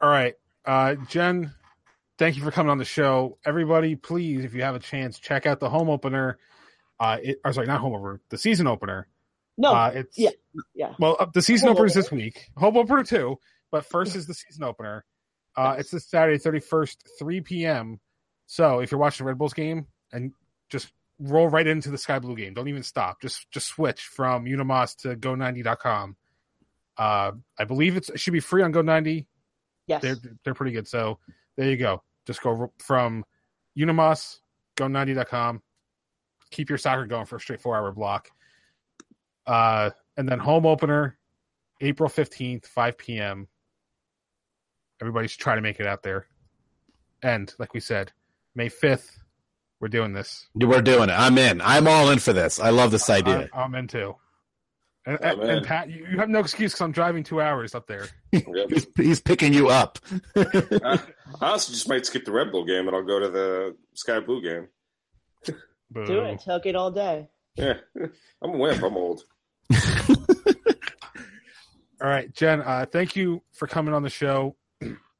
[0.00, 0.34] All right,
[0.64, 1.52] uh, Jen.
[2.16, 3.38] Thank you for coming on the show.
[3.44, 6.38] Everybody, please, if you have a chance, check out the home opener.
[6.98, 9.08] Uh, it, or sorry, not home opener, the season opener.
[9.58, 10.30] No, uh, it's yeah,
[10.74, 10.94] yeah.
[10.98, 12.50] Well, uh, the season Home opener is this week.
[12.56, 13.38] Home opener too,
[13.70, 15.04] but first is the season opener.
[15.56, 18.00] Uh, it's this Saturday, thirty first, three p.m.
[18.46, 20.32] So if you're watching the Red Bulls game, and
[20.68, 23.20] just roll right into the Sky Blue game, don't even stop.
[23.20, 26.16] Just just switch from UniMás to Go90.com.
[26.96, 29.26] Uh, I believe it's, it should be free on Go90.
[29.86, 30.02] yes.
[30.02, 30.88] They're they're pretty good.
[30.88, 31.18] So
[31.56, 32.02] there you go.
[32.26, 33.24] Just go from
[33.78, 34.38] UniMás,
[34.76, 35.62] Go90.com.
[36.50, 38.28] Keep your soccer going for a straight four hour block.
[39.46, 41.18] Uh, and then home opener,
[41.80, 43.48] April 15th, 5 p.m.
[45.00, 46.26] Everybody should try to make it out there.
[47.22, 48.12] And like we said,
[48.54, 49.10] May 5th,
[49.80, 50.46] we're doing this.
[50.54, 51.14] We're doing it.
[51.14, 51.60] I'm in.
[51.62, 52.60] I'm all in for this.
[52.60, 53.48] I love this idea.
[53.52, 54.16] I'm, I'm in too.
[55.06, 57.74] And, I'm and, and Pat, you, you have no excuse because I'm driving two hours
[57.74, 58.08] up there.
[58.30, 59.98] He's, he's picking you up.
[60.36, 61.00] I,
[61.40, 64.20] I also just might skip the Red Bull game and I'll go to the Sky
[64.20, 64.68] Blue game.
[65.90, 66.06] Boo.
[66.06, 66.40] Do it.
[66.46, 67.28] Tailgate all day.
[67.56, 67.74] Yeah,
[68.42, 68.82] I'm a wimp.
[68.82, 69.24] I'm old.
[72.02, 74.56] All right, Jen, uh, thank you for coming on the show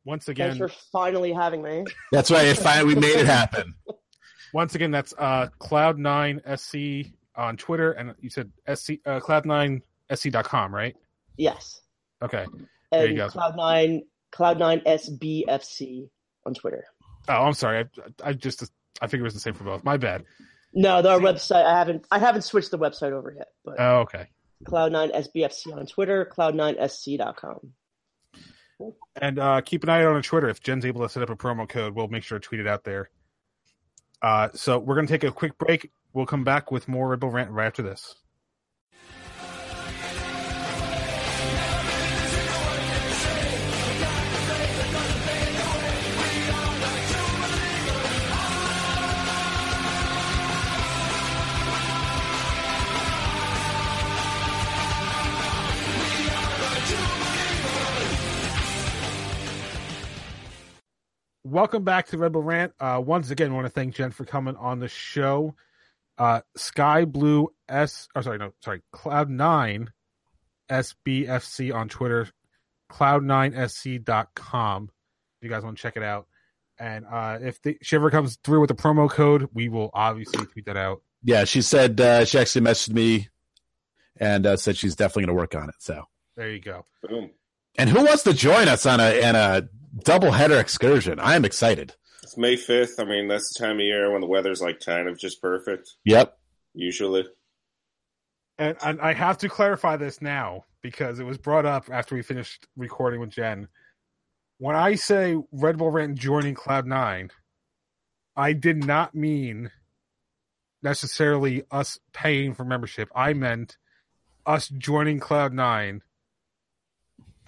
[0.04, 0.56] once again.
[0.56, 1.84] Thanks for finally having me.
[2.12, 2.46] That's right.
[2.46, 2.86] It's fine.
[2.86, 3.74] We made it happen.
[4.52, 10.96] Once again, that's uh, Cloud9SC on Twitter, and you said SC, uh, Cloud9SC.com, right?
[11.36, 11.80] Yes.
[12.20, 12.46] Okay.
[12.90, 13.28] There you go.
[13.28, 14.00] Cloud9
[14.32, 16.08] Cloud9 SBFC
[16.44, 16.84] on Twitter.
[17.28, 17.84] Oh, I'm sorry.
[18.24, 18.68] I, I just
[19.00, 19.84] I figured it was the same for both.
[19.84, 20.24] My bad.
[20.74, 24.26] No, the website I haven't I haven't switched the website over yet, but Oh, okay.
[24.64, 27.72] Cloud9 SBFC on Twitter, Cloud9SC.com.
[29.16, 30.49] And uh, keep an eye out on Twitter.
[30.49, 32.66] If Jen's able to set up a promo code, we'll make sure to tweet it
[32.66, 33.11] out there.
[34.22, 35.91] Uh, so we're going to take a quick break.
[36.12, 38.16] We'll come back with more Red Bull Rant right after this.
[61.45, 62.72] Welcome back to Red Bull Rant.
[62.78, 65.55] Uh, once again, I want to thank Jen for coming on the show.
[66.18, 69.91] Uh, Sky Blue S, oh sorry, no, sorry, Cloud Nine
[70.70, 72.28] SBFC on Twitter,
[72.93, 74.91] cloud9sc.com.
[75.41, 76.26] If you guys want to check it out.
[76.78, 80.45] And uh, if the, she ever comes through with a promo code, we will obviously
[80.47, 81.03] tweet that out.
[81.22, 83.28] Yeah, she said uh, she actually messaged me
[84.18, 85.74] and uh, said she's definitely going to work on it.
[85.78, 86.05] So,
[86.36, 86.84] There you go.
[87.03, 87.30] Boom.
[87.78, 89.68] and who wants to join us on a on a
[89.99, 91.18] double header excursion?
[91.18, 91.95] I am excited.
[92.22, 92.99] It's May 5th.
[93.01, 95.97] I mean, that's the time of year when the weather's like kind of just perfect,
[96.05, 96.36] Yep.
[96.74, 97.26] usually.
[98.59, 102.22] And, and I have to clarify this now because it was brought up after we
[102.22, 103.68] finished recording with Jen.
[104.59, 107.30] When I say Red Bull Rant joining Cloud Nine,
[108.36, 109.70] I did not mean
[110.82, 113.09] necessarily us paying for membership.
[113.14, 113.78] I meant
[114.45, 116.03] us joining Cloud Nine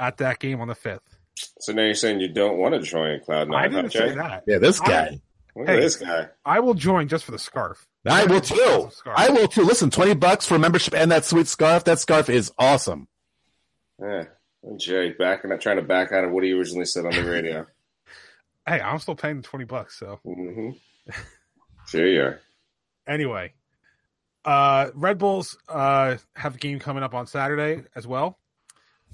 [0.01, 1.12] at that game on the fifth.
[1.61, 3.99] So now you're saying you don't want to join Cloud9, I didn't Jay?
[4.11, 4.45] say that.
[4.47, 5.21] Yeah, this I- guy.
[5.55, 5.77] Look Hey.
[5.77, 6.29] at this guy.
[6.47, 7.87] I will join just for the scarf.
[8.07, 8.89] I will too.
[9.07, 9.63] I will too.
[9.65, 11.85] Listen, twenty bucks for membership and that sweet scarf.
[11.85, 13.07] That scarf is awesome.
[14.01, 14.25] Yeah.
[14.77, 17.67] Jay, back not trying to back out of what he originally said on the radio.
[18.67, 19.99] Hey, I'm still paying the twenty bucks.
[19.99, 20.71] So hmm
[21.89, 22.41] Sure you are.
[23.09, 23.53] anyway,
[24.45, 28.39] uh, Red Bulls uh, have a game coming up on Saturday as well.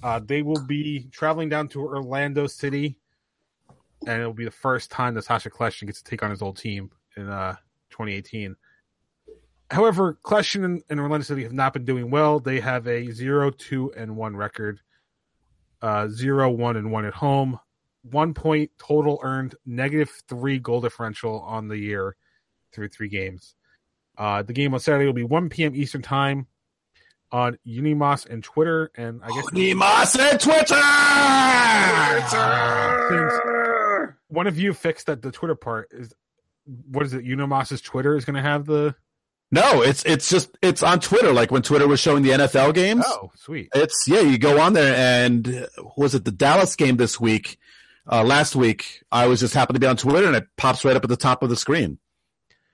[0.03, 2.97] Uh, they will be traveling down to Orlando City,
[4.07, 6.43] and it will be the first time that Sacha Kljestan gets to take on his
[6.43, 7.57] old team in uh,
[7.91, 8.55] 2018.
[9.71, 12.41] However, Kljestan and, and Orlando City have not been doing well.
[12.41, 14.81] They have a 0 2 and 1 record,
[15.83, 17.59] uh, 0 1 and 1 at home,
[18.03, 22.17] one point total earned, negative three goal differential on the year
[22.73, 23.55] through three games.
[24.17, 25.75] Uh, the game on Saturday will be 1 p.m.
[25.75, 26.47] Eastern Time
[27.31, 30.75] on UniMás and Twitter, and I guess Nimas and Twitter.
[34.29, 36.13] one of you fixed that the Twitter part is
[36.91, 37.25] what is it?
[37.25, 38.95] UniMás's Twitter is going to have the
[39.51, 41.33] No, it's it's just it's on Twitter.
[41.33, 43.05] Like when Twitter was showing the NFL games.
[43.07, 45.67] oh sweet It's yeah, you go on there and uh,
[45.97, 47.59] was it the Dallas game this week?
[48.11, 50.97] Uh, last week, I was just happened to be on Twitter and it pops right
[50.97, 51.99] up at the top of the screen.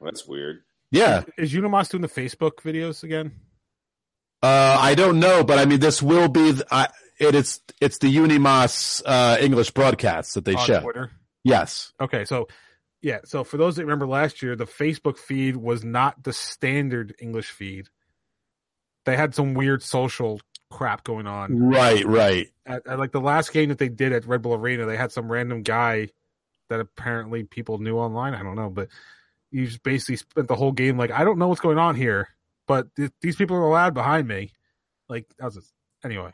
[0.00, 0.62] That's weird.
[0.90, 3.32] Yeah, is UniMás doing the Facebook videos again?
[4.44, 6.88] Uh, I don't know, but I mean, this will be the, I
[7.18, 10.80] it is it's the Unimas uh, English broadcast that they show.
[10.80, 11.10] Twitter.
[11.44, 12.48] Yes, Okay, so
[13.00, 17.14] yeah, so for those that remember last year, the Facebook feed was not the standard
[17.20, 17.88] English feed.
[19.04, 20.40] They had some weird social
[20.70, 21.58] crap going on.
[21.58, 22.48] right, right.
[22.66, 25.12] At, at like the last game that they did at Red Bull Arena, they had
[25.12, 26.08] some random guy
[26.70, 28.34] that apparently people knew online.
[28.34, 28.88] I don't know, but
[29.50, 32.28] you just basically spent the whole game like, I don't know what's going on here,
[32.66, 34.52] but th- these people are allowed behind me.
[35.08, 35.72] Like that was just,
[36.04, 36.32] anyway.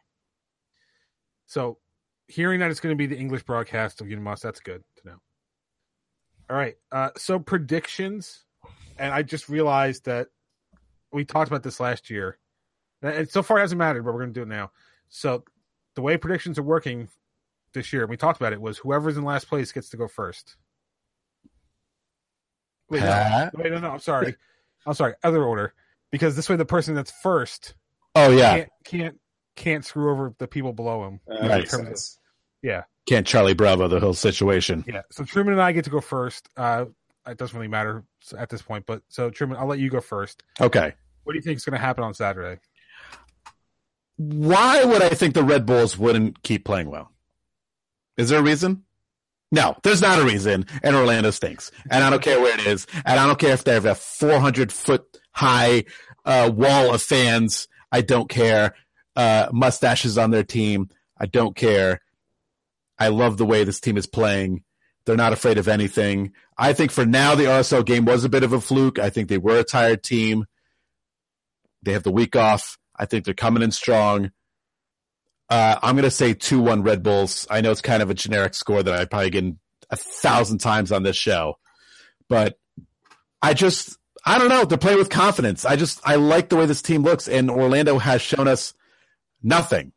[1.46, 1.78] So
[2.28, 5.16] hearing that it's going to be the English broadcast of UniMás, that's good to know.
[6.48, 6.76] All right.
[6.92, 8.44] Uh, so predictions,
[8.98, 10.28] and I just realized that
[11.12, 12.38] we talked about this last year,
[13.02, 14.70] and so far it hasn't mattered, but we're going to do it now.
[15.08, 15.44] So
[15.96, 17.08] the way predictions are working
[17.72, 20.06] this year, and we talked about it, was whoever's in last place gets to go
[20.06, 20.56] first.
[22.88, 24.34] Wait, no, wait, no, no, I'm sorry.
[24.86, 25.14] I'm sorry.
[25.22, 25.74] Other order,
[26.10, 27.74] because this way the person that's first
[28.14, 29.20] Oh yeah, can't can't
[29.56, 31.20] can't screw over the people below him.
[31.30, 31.58] Uh, Right.
[31.60, 32.18] makes sense.
[32.62, 34.84] Yeah, can't Charlie Bravo the whole situation.
[34.86, 35.02] yeah.
[35.10, 36.48] So Truman and I get to go first.
[36.56, 36.86] Uh,
[37.26, 38.02] it doesn't really matter
[38.36, 40.42] at this point, but so Truman, I'll let you go first.
[40.60, 40.94] Okay.
[41.24, 42.60] What do you think is going to happen on Saturday?
[44.16, 47.10] Why would I think the Red Bulls wouldn't keep playing well?
[48.16, 48.84] Is there a reason?
[49.52, 50.66] No, there's not a reason.
[50.82, 51.70] And Orlando stinks.
[51.90, 52.86] And I don't care where it is.
[53.04, 55.84] And I don't care if they have a 400 foot high
[56.24, 57.68] uh, wall of fans.
[57.92, 58.74] I don't care.
[59.16, 60.88] Uh, mustaches on their team.
[61.18, 62.00] I don't care.
[62.98, 64.62] I love the way this team is playing.
[65.04, 66.32] They're not afraid of anything.
[66.56, 68.98] I think for now, the RSL game was a bit of a fluke.
[68.98, 70.44] I think they were a tired team.
[71.82, 72.78] They have the week off.
[72.94, 74.30] I think they're coming in strong.
[75.48, 77.46] Uh, I'm going to say 2 1 Red Bulls.
[77.50, 79.44] I know it's kind of a generic score that I probably get
[79.90, 81.54] a thousand times on this show,
[82.28, 82.58] but
[83.42, 84.64] I just, I don't know.
[84.64, 85.64] They're playing with confidence.
[85.64, 88.74] I just, I like the way this team looks, and Orlando has shown us
[89.42, 89.92] nothing.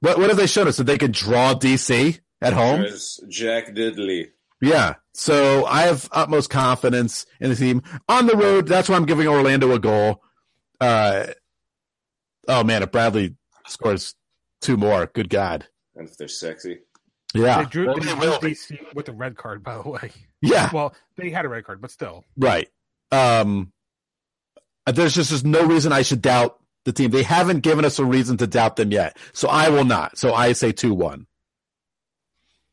[0.00, 0.76] What, what have they shown us?
[0.78, 2.80] That they could draw DC at home?
[2.82, 4.28] There's Jack Diddley.
[4.60, 4.94] Yeah.
[5.12, 7.82] So I have utmost confidence in the team.
[8.08, 10.22] On the road, that's why I'm giving Orlando a goal.
[10.80, 11.26] Uh,
[12.46, 13.34] oh man, if Bradley
[13.66, 14.14] scores
[14.60, 15.66] two more, good God.
[15.96, 16.78] And if they're sexy.
[17.34, 17.62] Yeah.
[17.62, 18.50] They drew, Well, they they drew.
[18.50, 20.10] DC with a red card, by the way.
[20.40, 20.70] Yeah.
[20.72, 22.24] Well, they had a red card, but still.
[22.36, 22.68] Right.
[23.10, 23.72] Um,
[24.86, 27.10] there's just there's no reason I should doubt the team.
[27.10, 29.16] They haven't given us a reason to doubt them yet.
[29.32, 30.18] So I will not.
[30.18, 31.26] So I say 2 1.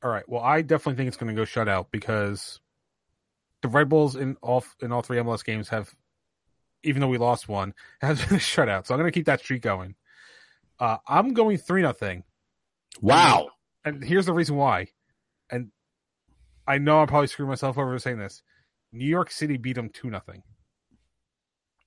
[0.03, 0.27] All right.
[0.27, 2.59] Well, I definitely think it's going to go shutout because
[3.61, 5.93] the Red Bulls in all in all three MLS games have,
[6.83, 8.85] even though we lost one, has been a shutout.
[8.87, 9.95] So I'm going to keep that streak going.
[10.79, 12.23] Uh, I'm going three nothing,
[13.01, 13.47] Wow.
[13.85, 14.87] and here's the reason why.
[15.49, 15.71] And
[16.67, 18.43] I know I'm probably screwing myself over saying this.
[18.95, 20.41] New York City beat them two nothing.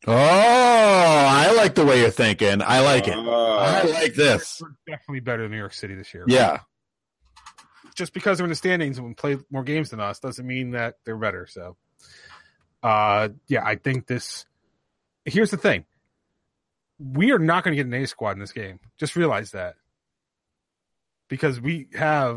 [0.07, 2.63] Oh, I like the way you're thinking.
[2.63, 3.17] I like it.
[3.17, 4.61] I Uh, like this.
[4.63, 6.25] We're definitely better than New York City this year.
[6.29, 6.61] Yeah.
[7.97, 10.95] just because they're in the standings and play more games than us doesn't mean that
[11.05, 11.49] they're better.
[11.49, 11.77] So,
[12.85, 14.47] uh, yeah, I think this.
[15.25, 15.85] Here's the thing:
[17.01, 18.79] we are not going to get an A squad in this game.
[18.99, 19.75] Just realize that
[21.29, 22.35] because we have,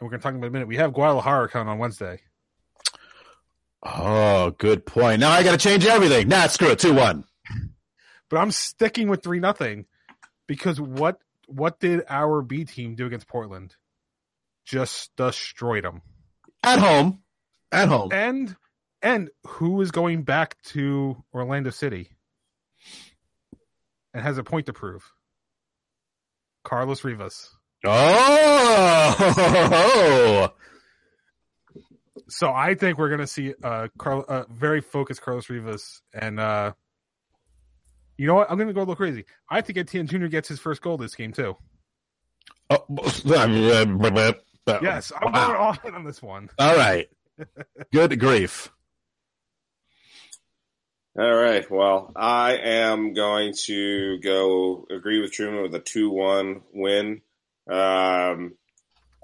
[0.00, 0.68] and we're going to talk about in a minute.
[0.68, 2.20] We have Guadalajara coming on Wednesday.
[3.82, 5.20] Oh, good point.
[5.20, 6.28] Now I got to change everything.
[6.28, 6.78] Nah, screw it.
[6.78, 7.24] 2 1.
[8.30, 9.84] But I'm sticking with three nothing
[10.46, 13.76] because what what did our B team do against Portland?
[14.64, 16.00] Just destroyed them.
[16.62, 17.22] At home.
[17.70, 18.10] At home.
[18.12, 18.56] And
[19.02, 22.08] and who is going back to Orlando City
[24.14, 25.12] and has a point to prove?
[26.64, 27.50] Carlos Rivas.
[27.84, 29.18] Oh.
[32.32, 36.40] So I think we're going to see a Carl, uh, very focused Carlos Rivas, and
[36.40, 36.72] uh,
[38.16, 38.50] you know what?
[38.50, 39.26] I'm going to go a little crazy.
[39.50, 40.26] I think Etienne Jr.
[40.28, 41.56] gets his first goal this game too.
[42.70, 42.84] Oh,
[44.82, 45.46] Yes, I'm Wow.
[45.46, 46.48] going all in on this one.
[46.58, 47.08] All right.
[47.92, 48.70] Good grief.
[51.18, 51.70] All right.
[51.70, 57.20] Well, I am going to go agree with Truman with a 2 1 win.
[57.70, 58.54] Um,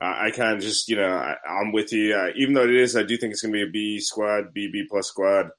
[0.01, 2.14] I, I kind of just, you know, I, I'm with you.
[2.14, 4.53] Uh, even though it is, I do think it's going to be a B squad,
[4.55, 5.51] B, B plus squad.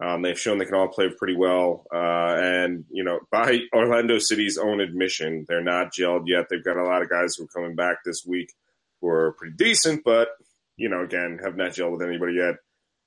[0.00, 1.84] Um, they've shown they can all play pretty well.
[1.92, 6.46] Uh, and, you know, by Orlando City's own admission, they're not gelled yet.
[6.48, 8.52] They've got a lot of guys who are coming back this week
[9.00, 10.28] who are pretty decent, but,
[10.76, 12.56] you know, again, have not gelled with anybody yet.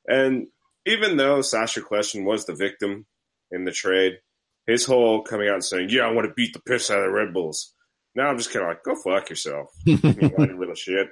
[0.08, 0.48] And
[0.86, 3.06] even though Sacha Kljestan was the victim
[3.52, 4.20] in the trade,
[4.68, 7.06] his whole coming out and saying, "Yeah, I want to beat the piss out of
[7.06, 7.74] the Red Bulls."
[8.16, 11.08] Now I'm just kind of like, "Go fuck yourself, you little shit."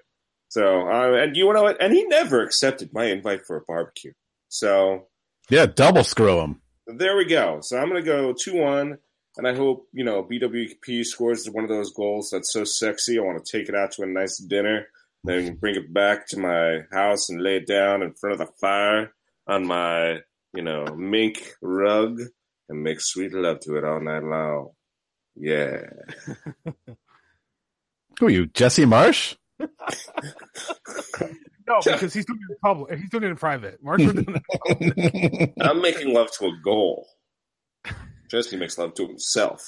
[0.50, 1.82] So, uh, and you know what?
[1.82, 4.14] And he never accepted my invite for a barbecue.
[4.50, 5.08] So
[5.50, 6.62] Yeah, double screw him.
[6.88, 7.60] there we go.
[7.62, 8.97] So I'm going to go two one,
[9.38, 13.18] and I hope you know BWP scores one of those goals that's so sexy.
[13.20, 14.88] I want to take it out to a nice dinner,
[15.24, 18.54] then bring it back to my house and lay it down in front of the
[18.60, 19.14] fire
[19.47, 20.20] on my
[20.54, 22.20] you know mink rug
[22.70, 24.72] and make sweet love to it all night long.
[25.40, 25.82] Yeah.
[28.20, 29.38] Who are you, Jesse Marsch?
[29.60, 29.68] no,
[31.84, 33.00] because he's doing it in public.
[33.00, 33.84] He's doing it in private.
[33.84, 37.08] Marsch in I'm making love to a goal.
[38.30, 39.66] Jesse makes love to himself.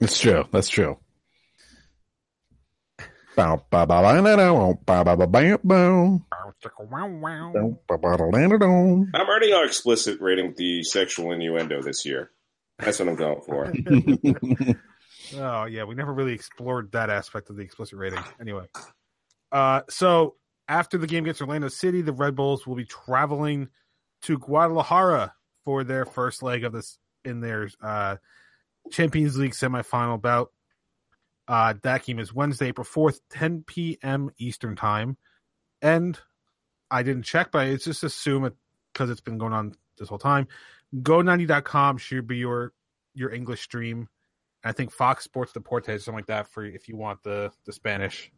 [0.00, 0.44] That's true.
[0.50, 0.98] That's true.
[9.14, 12.30] I'm already explicit rating the sexual innuendo this year.
[12.78, 13.72] That's what I'm going for.
[15.36, 18.22] Oh yeah, we never really explored that aspect of the explicit rating.
[18.40, 18.66] Anyway,
[19.52, 20.36] uh, so
[20.68, 23.68] after the game against Orlando City, the Red Bulls will be traveling
[24.22, 28.16] to Guadalajara for their first leg of this in their uh,
[28.90, 30.50] Champions League semifinal bout.
[31.46, 34.30] Uh, that game is Wednesday, April fourth, 10 p.m.
[34.38, 35.16] Eastern time,
[35.82, 36.18] and
[36.90, 38.54] I didn't check, but I just assume it
[38.92, 40.48] because it's been going on this whole time.
[40.94, 42.72] Go90.com should be your
[43.14, 44.08] your English stream.
[44.64, 48.30] I think Fox Sports Deportes, something like that, for if you want the the Spanish.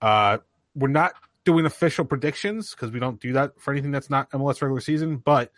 [0.00, 0.38] Uh,
[0.74, 4.60] we're not doing official predictions because we don't do that for anything that's not MLS
[4.60, 5.16] regular season.
[5.16, 5.52] But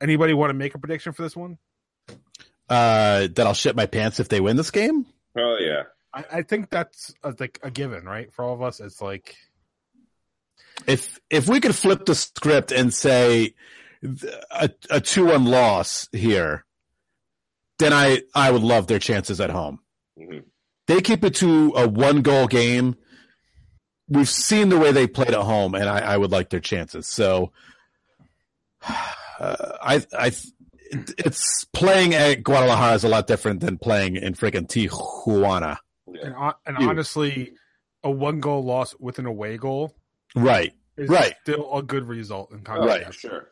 [0.00, 1.58] anybody want to make a prediction for this one?
[2.68, 5.06] Uh, that I'll shit my pants if they win this game.
[5.36, 5.84] Oh yeah.
[6.14, 8.32] I, I think that's a, like a given, right?
[8.32, 9.36] For all of us, it's like
[10.86, 13.54] if if we could flip the script and say
[14.50, 16.64] a, a two one loss here,
[17.78, 19.80] then I I would love their chances at home.
[20.18, 20.44] Mhm.
[20.88, 22.96] They keep it to a one goal game.
[24.08, 27.06] We've seen the way they played at home, and I, I would like their chances.
[27.06, 27.52] So,
[29.38, 30.32] uh, I I
[31.18, 35.78] it's playing at Guadalajara is a lot different than playing in freaking Tijuana.
[36.06, 37.52] And, hon- and honestly,
[38.04, 39.96] a one goal loss with an away goal
[40.34, 40.72] Right.
[40.98, 41.34] is Right.
[41.42, 43.24] still a good result in Oh, context.
[43.24, 43.51] yeah, sure.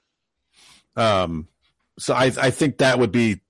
[0.97, 1.49] Um,
[1.99, 3.41] so I I think that would be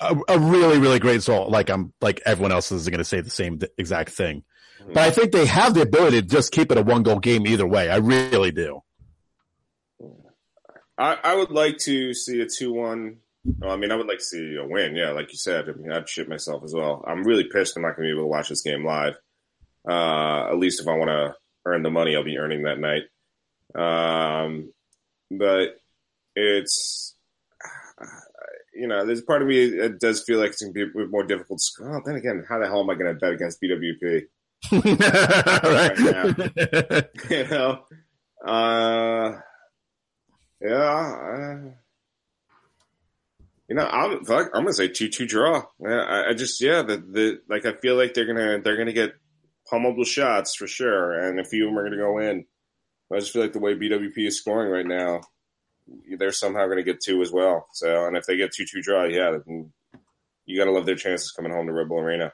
[0.00, 1.50] a, a really really great result.
[1.50, 4.44] Like I'm like everyone else is going to say the same exact thing,
[4.86, 7.46] but I think they have the ability to just keep it a one goal game
[7.46, 7.90] either way.
[7.90, 8.82] I really do.
[10.98, 13.18] I, I would like to see a two-one.
[13.58, 14.96] Well, I mean, I would like to see a win.
[14.96, 15.68] Yeah, like you said.
[15.68, 17.04] I mean, I'd shit myself as well.
[17.06, 17.76] I'm really pissed.
[17.76, 19.14] I'm not going to be able to watch this game live.
[19.88, 23.02] Uh, at least if I want to earn the money, I'll be earning that night.
[23.74, 24.72] Um,
[25.30, 25.76] but
[26.36, 27.16] it's,
[28.74, 30.86] you know, there's part of me it does feel like it's going to be a
[31.04, 31.60] bit more difficult.
[31.78, 34.26] to- Oh, then again, how the hell am I going to bet against BWP?
[35.66, 37.08] right.
[37.30, 37.80] you know,
[38.46, 39.32] uh,
[40.60, 41.70] yeah, uh,
[43.68, 45.62] you know, I'm fuck, I'm gonna say two two draw.
[45.80, 48.92] Yeah, I, I just yeah, the the like I feel like they're gonna they're gonna
[48.92, 49.14] get
[49.68, 52.44] pummeled with shots for sure, and a few of them are gonna go in.
[53.12, 55.20] I just feel like the way BWP is scoring right now,
[56.18, 57.68] they're somehow gonna get two as well.
[57.72, 59.72] So, and if they get two two draw, yeah, then
[60.44, 62.32] you gotta love their chances coming home to Red Bull Arena.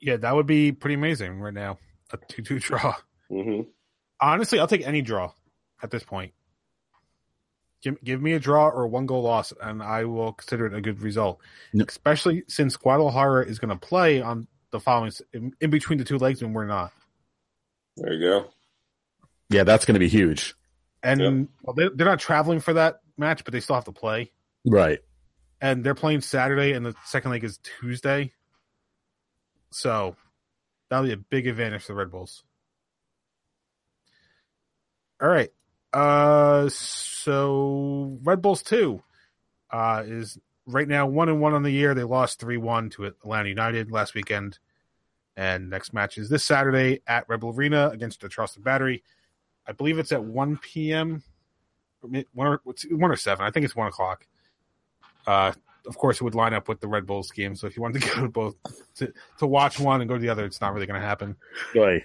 [0.00, 1.78] Yeah, that would be pretty amazing right now.
[2.12, 2.94] A two-two draw.
[3.28, 3.62] hmm
[4.20, 5.32] Honestly, I'll take any draw
[5.82, 6.32] at this point.
[7.82, 11.00] Give, give me a draw or one-goal loss, and I will consider it a good
[11.02, 11.40] result.
[11.72, 11.88] Yep.
[11.88, 16.18] Especially since Guadalajara is going to play on the following in, in between the two
[16.18, 16.92] legs, and we're not.
[17.96, 18.50] There you go.
[19.50, 20.54] yeah, that's going to be huge.
[21.06, 21.48] And Yep.
[21.62, 24.32] well, they, they're not traveling for that match, but they still have to play.
[24.64, 24.98] Right.
[25.60, 28.32] And they're playing Saturday, and the second leg is Tuesday.
[29.70, 30.16] So
[30.90, 32.42] that'll be a big advantage for the Red Bulls.
[35.22, 35.50] All right.
[35.92, 39.02] Uh, so Red Bulls two
[39.70, 41.94] uh, is right now one and one on the year.
[41.94, 44.58] They lost three one to Atlanta United last weekend,
[45.36, 49.04] and next match is this Saturday at Red Bull Arena against the Charleston Battery.
[49.66, 51.22] I believe it's at one p.m.
[52.00, 52.60] One or
[52.90, 53.44] one or seven.
[53.46, 54.26] I think it's one o'clock.
[55.26, 55.52] Uh,
[55.86, 57.56] of course, it would line up with the Red Bulls game.
[57.56, 58.56] So if you wanted to go to both
[58.96, 61.36] to, to watch one and go to the other, it's not really going to happen.
[61.74, 62.02] Right.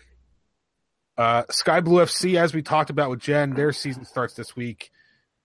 [1.17, 4.91] Uh, Sky Blue FC, as we talked about with Jen, their season starts this week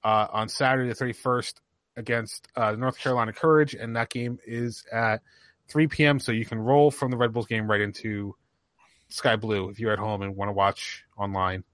[0.05, 1.55] uh, on Saturday the 31st
[1.97, 5.23] against uh, North Carolina Courage, and that game is at
[5.69, 6.21] 3 p.m.
[6.21, 8.37] So you can roll from the Red Bulls game right into
[9.09, 11.65] Sky Blue if you're at home and want to watch online.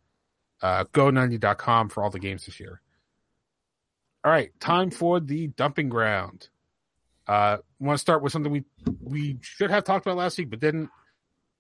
[0.63, 2.81] Uh, Go90.com for all the games this year.
[4.25, 6.49] All right, time for the dumping ground.
[7.27, 8.65] Uh, want to start with something we
[9.01, 10.91] we should have talked about last week, but didn't.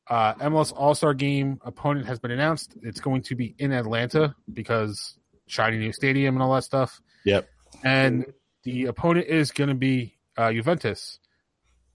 [0.08, 2.74] Uh, MLS All Star Game opponent has been announced.
[2.82, 7.00] It's going to be in Atlanta because shiny new stadium and all that stuff.
[7.24, 7.48] Yep.
[7.84, 8.26] And
[8.64, 11.18] the opponent is going to be uh, Juventus.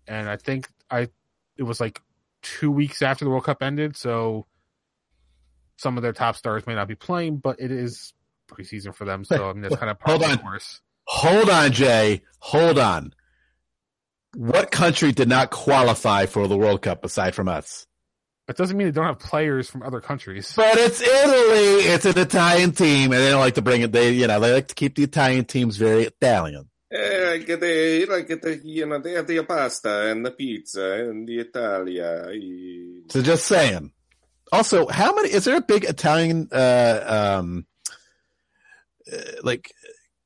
[0.07, 1.09] And I think I
[1.57, 2.01] it was like
[2.41, 4.47] two weeks after the World Cup ended, so
[5.77, 8.13] some of their top stars may not be playing, but it is
[8.49, 9.23] preseason for them.
[9.23, 10.49] So I mean that's kind of part Hold of the on.
[10.51, 10.81] course.
[11.05, 12.21] Hold on, Jay.
[12.39, 13.13] Hold on.
[14.35, 17.87] What country did not qualify for the World Cup aside from us?
[18.47, 20.53] It doesn't mean they don't have players from other countries.
[20.55, 21.91] But it's Italy.
[21.91, 23.91] It's an Italian team, and they don't like to bring it.
[23.91, 26.69] They, you know, they like to keep the Italian teams very Italian.
[26.89, 31.27] Eh, like the like the you know they have the pasta and the pizza and
[31.27, 32.31] the Italia.
[33.09, 33.91] So just saying.
[34.51, 35.29] Also, how many?
[35.31, 37.65] Is there a big Italian, uh, um,
[39.11, 39.71] uh, like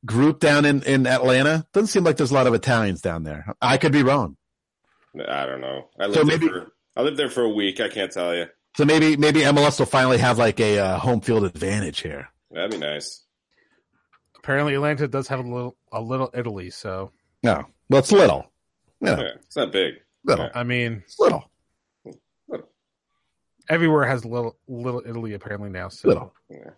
[0.05, 1.65] group down in in Atlanta?
[1.73, 3.53] Doesn't seem like there's a lot of Italians down there.
[3.61, 4.37] I could be wrong.
[5.27, 5.89] I don't know.
[5.99, 7.79] I lived So there maybe- for I lived there for a week.
[7.79, 8.45] I can't tell you.
[8.77, 12.29] So maybe maybe MLS will finally have like a uh, home field advantage here.
[12.51, 13.23] That'd be nice.
[14.37, 17.11] Apparently Atlanta does have a little a little Italy, so
[17.43, 18.51] No, well, it's little.
[19.01, 19.95] Yeah, Yeah, it's not big.
[20.23, 20.49] little.
[20.55, 21.50] I mean It's little.
[23.71, 25.87] Everywhere has little little Italy apparently now.
[25.89, 26.33] So Little.
[26.49, 26.71] Yeah.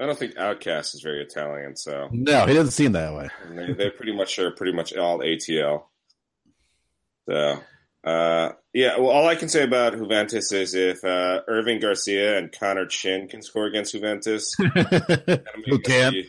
[0.00, 3.28] I don't think OutKast is very Italian, so No, he doesn't seem that way.
[3.50, 5.82] they, they pretty much are pretty much all ATL.
[7.28, 7.60] So,
[8.04, 8.96] uh, yeah.
[8.98, 13.26] Well, all I can say about Juventus is if uh, Irving Garcia and Connor Chin
[13.28, 16.12] can score against Juventus, I'm gonna Who guess can?
[16.12, 16.24] the-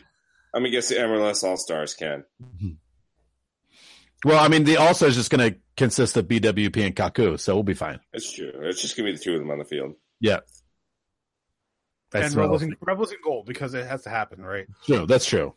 [0.52, 2.24] I'm gonna guess the MLS All Stars can.
[4.24, 7.54] Well, I mean, the also is just going to consist of BWP and Kaku, so
[7.54, 8.00] we'll be fine.
[8.12, 8.52] It's true.
[8.62, 9.94] It's just gonna be the two of them on the field.
[10.20, 10.40] Yeah.
[12.12, 12.72] and That's Rebels relevant.
[12.72, 14.66] in, Rebels in gold because it has to happen, right?
[14.84, 15.06] true.
[15.06, 15.54] That's true.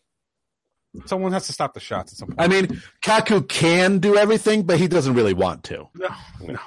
[1.07, 2.39] Someone has to stop the shots at some point.
[2.39, 5.89] I mean, Kaku can do everything, but he doesn't really want to.
[5.95, 6.09] No,
[6.41, 6.59] no.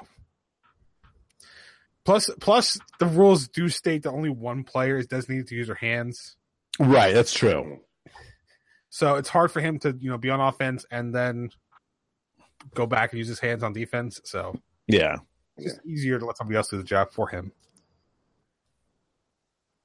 [2.04, 5.76] Plus, plus the rules do state that only one player is designated to use their
[5.76, 6.36] hands,
[6.78, 7.80] Right, that's true.
[8.90, 11.48] so it's hard for him to you know be on offense and then
[12.74, 14.20] go back and use his hands on defense.
[14.24, 15.16] So Yeah.
[15.56, 17.52] it's just easier to let somebody else do the job for him.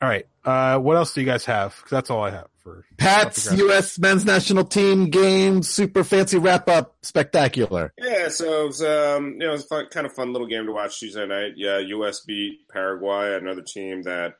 [0.01, 1.79] All right, uh, what else do you guys have?
[1.79, 3.99] 'Cause that's all I have for Pat's U.S.
[3.99, 7.93] men's national team game, super fancy wrap up, spectacular.
[7.99, 10.65] Yeah, so it was, um, you know, it was fun, kind of fun little game
[10.65, 11.53] to watch Tuesday night.
[11.55, 12.21] Yeah, U.S.
[12.21, 14.37] beat Paraguay, another team that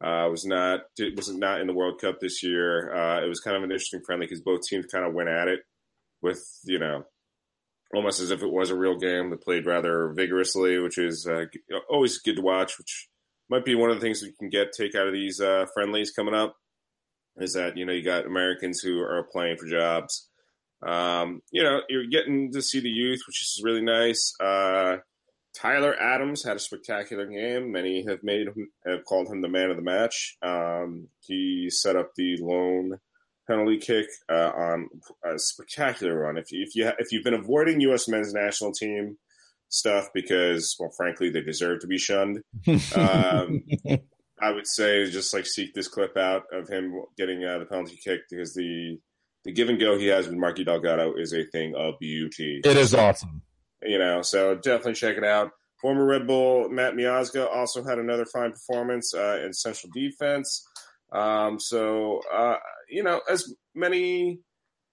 [0.00, 2.94] uh, was not it was not in the World Cup this year.
[2.94, 5.48] Uh, it was kind of an interesting friendly because both teams kind of went at
[5.48, 5.64] it
[6.22, 7.04] with you know
[7.96, 9.30] almost as if it was a real game.
[9.30, 11.44] They played rather vigorously, which is uh,
[11.88, 12.78] always good to watch.
[12.78, 13.08] Which
[13.48, 16.10] might be one of the things we can get take out of these uh, friendlies
[16.10, 16.56] coming up.
[17.36, 20.28] Is that you know you got Americans who are playing for jobs.
[20.82, 24.34] Um, you know, you're getting to see the youth, which is really nice.
[24.38, 24.98] Uh,
[25.54, 27.72] Tyler Adams had a spectacular game.
[27.72, 30.36] Many have made him, have called him the man of the match.
[30.42, 32.98] Um, he set up the lone
[33.46, 34.88] penalty kick uh, on
[35.24, 36.36] a spectacular run.
[36.36, 38.08] If you, if you if you've been avoiding U.S.
[38.08, 39.18] men's national team
[39.68, 42.42] stuff because, well, frankly, they deserve to be shunned.
[42.96, 43.62] Um,
[44.40, 47.98] I would say just like seek this clip out of him getting uh, the penalty
[48.02, 48.98] kick because the
[49.44, 52.60] the give and go he has with Marky Delgado is a thing of beauty.
[52.64, 53.42] it is awesome.
[53.82, 55.50] You know, so definitely check it out.
[55.80, 60.66] Former Red Bull Matt Miazga also had another fine performance uh, in central defense.
[61.14, 62.56] Um, so uh,
[62.90, 64.40] you know, as many.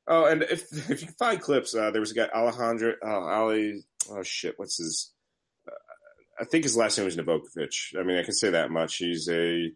[0.08, 3.84] Oh, and if if you find clips, uh, there was a guy Alejandro oh, Ali.
[4.10, 5.12] Oh shit, what's his?
[6.40, 8.00] I think his last name was Navokovic.
[8.00, 8.96] I mean, I can say that much.
[8.96, 9.72] He's a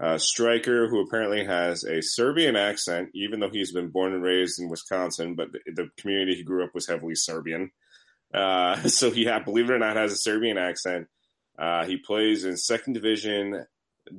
[0.00, 4.58] uh, striker who apparently has a Serbian accent, even though he's been born and raised
[4.58, 7.70] in Wisconsin, but the, the community he grew up was heavily Serbian.
[8.32, 11.06] Uh, so he, believe it or not, has a Serbian accent.
[11.58, 13.66] Uh, he plays in second division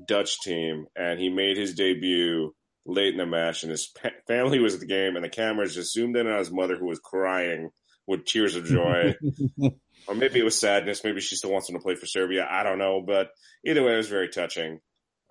[0.08, 2.54] Dutch team, and he made his debut
[2.86, 5.76] late in the match, and his pa- family was at the game, and the cameras
[5.76, 7.70] just zoomed in on his mother, who was crying
[8.08, 9.14] with tears of joy
[10.08, 11.04] or maybe it was sadness.
[11.04, 12.48] Maybe she still wants him to play for Serbia.
[12.50, 13.30] I don't know, but
[13.66, 14.80] either way, it was very touching.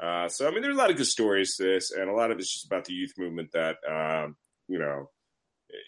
[0.02, 2.30] Uh, so I mean, there's a lot of good stories to this, and a lot
[2.30, 4.36] of it's just about the youth movement that um,
[4.68, 5.10] you know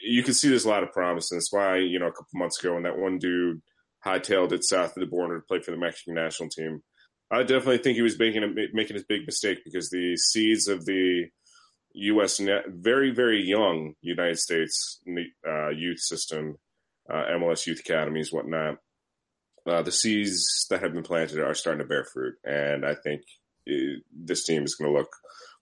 [0.04, 2.28] you can see there's a lot of promise, and that's why you know a couple
[2.34, 3.62] months ago when that one dude
[4.04, 6.82] hightailed it south of the border to play for the Mexican national team,
[7.32, 10.84] I definitely think he was making a, making his big mistake because the seeds of
[10.84, 11.26] the
[11.94, 12.38] U.S.
[12.40, 15.00] Net, very very young United States
[15.46, 16.58] uh, youth system
[17.10, 18.78] uh, MLS youth academies, whatnot.
[19.66, 23.22] Uh, the seeds that have been planted are starting to bear fruit, and I think
[23.68, 25.10] uh this team is going to look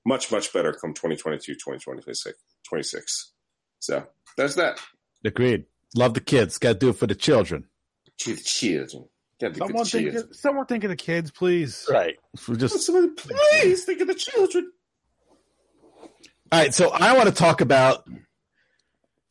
[0.06, 2.38] much, much better come 2022, 2026.
[2.66, 3.32] 26.
[3.80, 4.06] So
[4.36, 4.78] that's that.
[5.24, 5.64] Agreed.
[5.94, 6.56] Love the kids.
[6.56, 7.66] Got to do it for the children.
[8.18, 9.08] To the children.
[9.41, 10.34] Gotta be Someone good think, children.
[10.34, 11.86] someone think of the kids, please.
[11.91, 12.16] Right.
[12.36, 14.70] For just Someone, please think of the children.
[16.53, 18.05] All right, so I want to talk about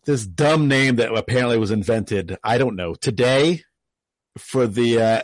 [0.06, 2.38] this dumb name that apparently was invented.
[2.44, 3.64] I don't know today
[4.38, 5.22] for the uh,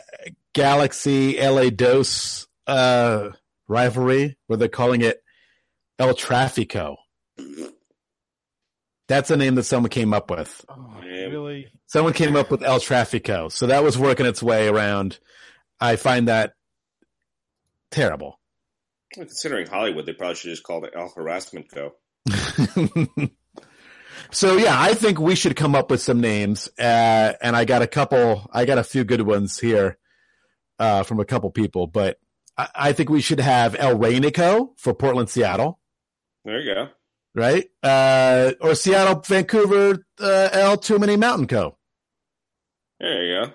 [0.52, 3.30] Galaxy LA Dos uh,
[3.66, 5.22] rivalry, where they're calling it
[5.98, 6.96] El Trafico.
[9.08, 10.64] That's a name that someone came up with.
[10.68, 11.68] Oh, really?
[11.86, 15.18] Someone came up with El Trafico, so that was working its way around.
[15.80, 16.54] I find that
[17.90, 18.40] terrible.
[19.16, 21.92] Well, Considering Hollywood, they probably should just call it El Harassment Co.
[24.32, 27.82] so yeah, I think we should come up with some names, uh, and I got
[27.82, 28.50] a couple.
[28.52, 29.98] I got a few good ones here
[30.78, 32.18] uh, from a couple people, but
[32.58, 35.78] I, I think we should have El Rainico for Portland, Seattle,
[36.44, 36.88] There you go.
[37.36, 37.66] Right?
[37.82, 41.76] Uh, or Seattle, Vancouver, uh, El Too Many Mountain Co.
[42.98, 43.52] There you go.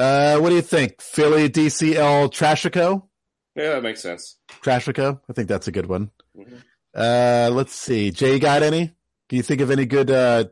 [0.00, 1.02] Uh, what do you think?
[1.02, 3.08] Philly, DC, El Trashico,
[3.54, 4.38] Yeah, that makes sense.
[4.62, 5.20] Trashico.
[5.28, 6.10] I think that's a good one.
[6.34, 6.62] Mhm.
[6.94, 8.10] Uh, let's see.
[8.10, 8.86] Jay, got any?
[9.28, 10.44] Can you think of any good uh,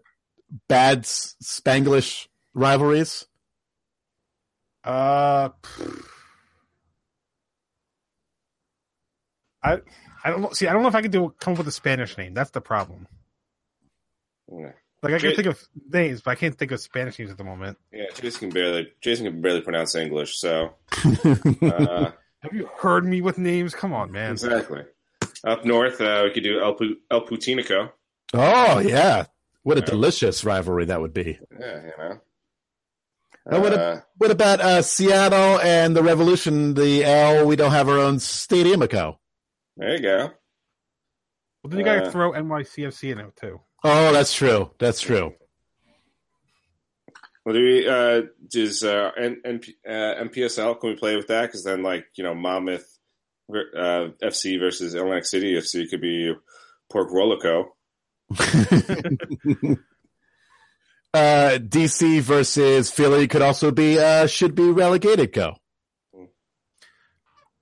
[0.69, 3.27] bad Spanglish rivalries?
[4.85, 5.51] Uh.
[9.63, 9.79] I
[10.25, 10.51] I don't know.
[10.53, 12.35] See, I don't know if I can do come up with a Spanish name.
[12.35, 13.07] That's the problem.
[14.53, 14.73] Yeah.
[15.03, 17.39] Like I can Jay- think of names, but I can't think of Spanish names at
[17.39, 17.79] the moment.
[17.93, 20.75] Yeah, Jason can barely Jason can barely pronounce English, so
[21.63, 22.11] uh,
[22.43, 23.75] Have you heard me with names?
[23.75, 24.33] Come on, man.
[24.33, 24.83] exactly.
[25.45, 27.91] Up north, uh, we could do El, Pu- El Putinico.
[28.35, 29.25] oh yeah,
[29.63, 29.87] what a Yeah.
[29.87, 31.39] delicious rivalry that would be.
[31.59, 32.21] Yeah, you know.
[33.47, 36.75] And what, Uh, what about uh, Seattle and the Revolution?
[36.75, 39.19] The L, we don't have our own stadium, Co.
[39.81, 40.31] there you go.
[41.63, 43.61] Well, then you got to Uh, throw NYCFC in it too.
[43.83, 44.71] Oh, that's true.
[44.79, 45.35] That's true.
[47.45, 51.47] Well, do we, uh, does uh, N- NP, uh, NPSL, can we play with that?
[51.47, 52.87] Because then, like, you know, Monmouth
[53.51, 56.35] uh, FC versus Atlantic City FC could be
[56.91, 57.69] Pork Rolico.
[61.15, 65.33] uh, DC versus Philly could also be uh, should be relegated.
[65.33, 65.57] Go.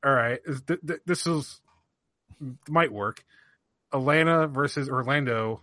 [0.04, 1.60] All right, is th- th- this is
[2.68, 3.24] might work.
[3.92, 5.62] Atlanta versus Orlando.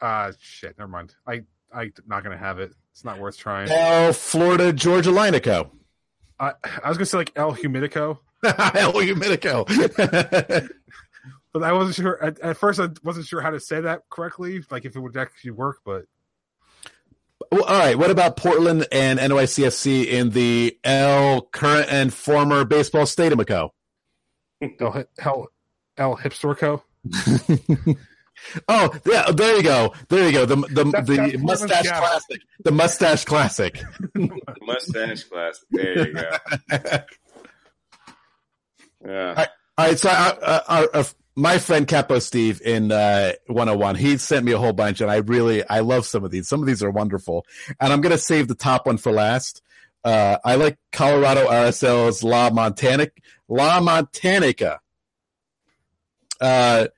[0.00, 0.78] Uh shit.
[0.78, 1.14] Never mind.
[1.26, 1.42] I
[1.72, 2.72] I not gonna have it.
[2.92, 3.70] It's not worth trying.
[3.70, 5.70] L Florida Georgia Lineco.
[6.38, 6.52] I
[6.82, 9.66] I was gonna say like El Humidico, L Humidico.
[11.52, 12.22] but I wasn't sure.
[12.22, 14.62] At, at first, I wasn't sure how to say that correctly.
[14.70, 16.06] Like if it would actually work, but
[17.50, 17.98] well, all right.
[17.98, 23.44] What about Portland and NYCFC in the L current and former baseball stadium?
[23.44, 23.72] Co.
[25.18, 25.48] El
[25.96, 26.82] El, El Hipstorco.
[28.68, 29.94] Oh yeah, there you go.
[30.08, 30.44] There you go.
[30.44, 32.40] The the, That's- the that's mustache classic.
[32.64, 33.82] The mustache classic.
[34.60, 35.64] Mustache classic.
[35.70, 36.30] There you go.
[39.06, 39.46] Yeah.
[39.76, 41.04] All right, so uh, uh, our, uh,
[41.36, 45.16] my friend Capo Steve in uh, 101, he sent me a whole bunch, and I
[45.16, 46.48] really I love some of these.
[46.48, 47.44] Some of these are wonderful,
[47.80, 49.62] and I'm gonna save the top one for last.
[50.04, 54.78] Uh, I like Colorado RSL's La Montanic La Montanica.
[56.44, 56.88] Uh,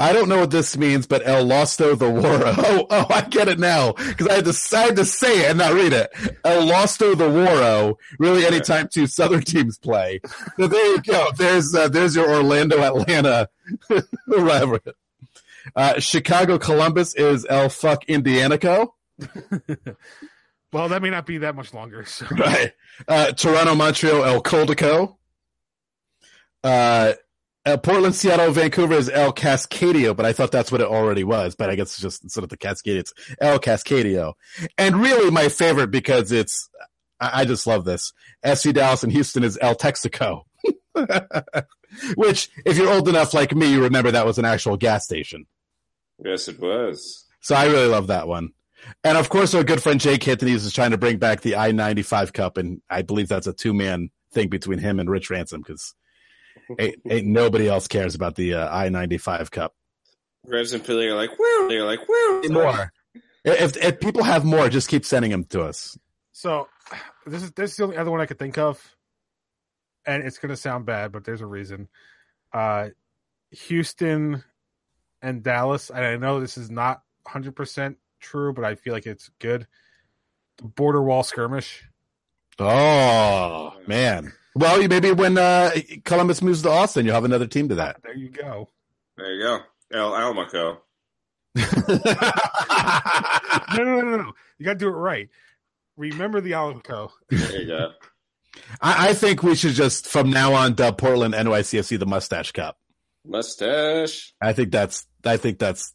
[0.00, 2.54] I don't know what this means, but El Losto the Waro.
[2.58, 5.50] Oh, oh, I get it now because I had to I had to say it
[5.50, 6.10] and not read it.
[6.44, 7.96] El Losto the Waro.
[8.18, 10.20] Really, anytime two Southern teams play.
[10.56, 11.28] So there you go.
[11.36, 13.48] There's uh, there's your Orlando Atlanta
[14.28, 14.80] rivalry.
[15.74, 18.88] Uh, Chicago Columbus is El Fuck Indianico.
[20.70, 22.04] Well, that may not be that much longer.
[22.04, 22.72] So Right.
[23.08, 25.16] Uh, Toronto Montreal El Coldico.
[26.62, 27.14] Uh,
[27.68, 31.54] uh, Portland, Seattle, Vancouver is El Cascadio, but I thought that's what it already was.
[31.54, 34.34] But I guess it's just instead of the Cascadia, it's El Cascadio.
[34.78, 36.70] And really my favorite because it's,
[37.20, 38.12] I, I just love this.
[38.44, 40.44] FC Dallas and Houston is El Texaco.
[42.16, 45.46] Which, if you're old enough like me, you remember that was an actual gas station.
[46.24, 47.26] Yes, it was.
[47.40, 48.52] So I really love that one.
[49.04, 51.72] And of course, our good friend Jake Anthony's is trying to bring back the I
[51.72, 52.56] 95 Cup.
[52.56, 55.94] And I believe that's a two man thing between him and Rich Ransom because
[56.78, 59.74] ain't, ain't nobody else cares about the uh, I 95 Cup.
[60.44, 61.68] Revs and Philly are like, woo!
[61.68, 62.48] They're like, woo!
[62.48, 62.92] More.
[63.44, 65.98] If, if people have more, just keep sending them to us.
[66.32, 66.68] So
[67.26, 68.80] this is this is the only other one I could think of,
[70.06, 71.88] and it's going to sound bad, but there's a reason.
[72.52, 72.90] Uh,
[73.50, 74.44] Houston
[75.20, 79.06] and Dallas, and I know this is not 100 percent true, but I feel like
[79.06, 79.66] it's good.
[80.58, 81.84] The border wall skirmish.
[82.58, 84.32] Oh, man.
[84.58, 85.70] Well, maybe when uh,
[86.04, 88.02] Columbus moves to Austin, you'll have another team to that.
[88.02, 88.68] There you go.
[89.16, 89.58] There you go.
[89.92, 90.78] El Almaco.
[93.76, 94.32] No, no, no, no, no.
[94.58, 95.28] You got to do it right.
[95.96, 97.10] Remember the Alco.
[97.28, 97.90] There you go.
[98.80, 102.78] I, I think we should just, from now on, dub Portland NYCFC the Mustache Cup.
[103.26, 104.32] Mustache.
[104.40, 105.92] I think that's, I think that's,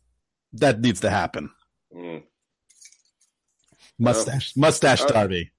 [0.54, 1.50] that needs to happen.
[1.96, 2.24] Mm.
[4.00, 5.08] Mustache, mustache Oh.
[5.08, 5.52] Derby.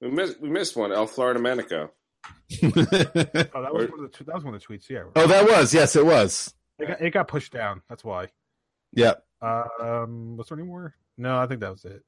[0.00, 0.92] We missed we missed one.
[0.92, 1.88] El Florida Manico.
[2.62, 4.88] Oh, that was one of the that was one of the tweets.
[4.88, 6.54] Yeah, oh, that was yes, it was.
[6.78, 7.82] it got, it got pushed down.
[7.88, 8.28] That's why.
[8.92, 9.24] Yep.
[9.42, 10.94] Um, was there any more?
[11.18, 12.02] No, I think that was it.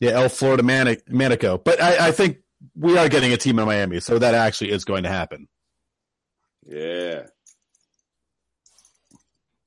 [0.00, 1.62] Yeah, El Florida Manic, Manico.
[1.62, 2.38] But I, I think
[2.74, 5.48] we are getting a team in Miami, so that actually is going to happen.
[6.64, 7.26] Yeah.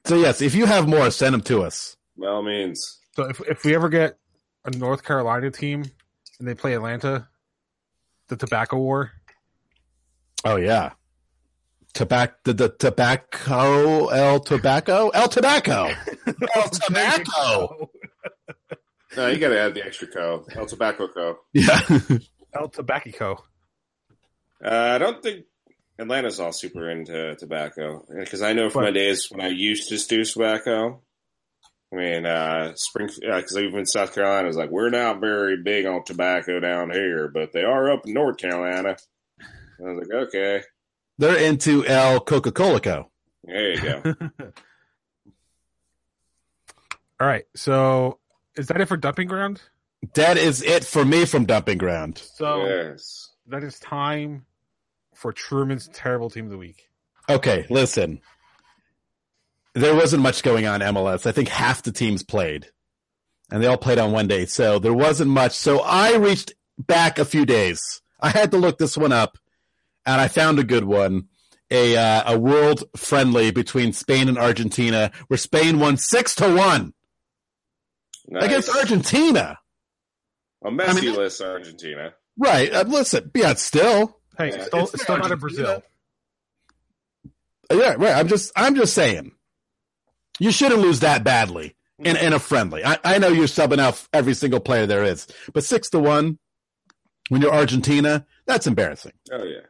[0.05, 1.97] So yes, if you have more, send them to us.
[2.17, 2.99] By all means.
[3.15, 4.17] So if if we ever get
[4.65, 5.85] a North Carolina team
[6.39, 7.27] and they play Atlanta,
[8.29, 9.11] the Tobacco War.
[10.45, 10.91] Oh yeah.
[11.93, 15.89] Tobacco, the, the tobacco, El Tobacco, El Tobacco,
[16.55, 17.89] El Tobacco.
[19.17, 20.45] No, you gotta add the extra co.
[20.55, 21.39] El Tobacco Co.
[21.51, 21.81] Yeah.
[22.53, 23.43] El Tobacco.
[24.63, 25.45] Uh, I don't think
[25.99, 29.97] Atlanta's all super into tobacco because I know from my days when I used to
[30.07, 31.01] do tobacco.
[31.91, 36.03] I mean, uh, spring because even South Carolina, is like we're not very big on
[36.03, 38.95] tobacco down here, but they are up in North Carolina.
[39.41, 40.61] I was like, okay,
[41.17, 43.09] They're into El Coca Cola Co.
[43.43, 44.15] there you go.
[47.19, 47.45] All right.
[47.55, 48.19] So
[48.55, 49.61] is that it for dumping ground?
[50.13, 52.19] That is it for me from Dumping Ground.
[52.19, 54.45] So yes, that is time
[55.13, 56.87] for Truman's terrible team of the week.
[57.27, 58.21] Okay, listen.
[59.75, 61.25] There wasn't much going on MLS.
[61.25, 62.67] I think half the teams played.
[63.51, 64.45] and they all played on one day.
[64.45, 65.53] So there wasn't much.
[65.53, 68.01] So I reached back a few days.
[68.19, 69.37] I had to look this one up,
[70.05, 71.27] and I found a good one.
[71.71, 76.93] A uh, a world friendly between Spain and Argentina, where Spain won six to one
[78.27, 78.43] Nice.
[78.43, 79.59] against Argentina.
[80.65, 82.13] A Messi I mean- list, Argentina.
[82.37, 82.73] Right.
[82.73, 84.19] Uh, listen, yeah, still.
[84.37, 85.83] Hey, Yeah, still, it's still not in Brazil.
[87.71, 88.15] Yeah, right.
[88.15, 89.31] I'm just I'm just saying.
[90.39, 92.83] You shouldn't lose that badly in, in a friendly.
[92.83, 96.39] I, I know you're subbing out every single player there is, but six to one
[97.29, 99.13] when you're Argentina, that's embarrassing.
[99.31, 99.61] Oh yeah.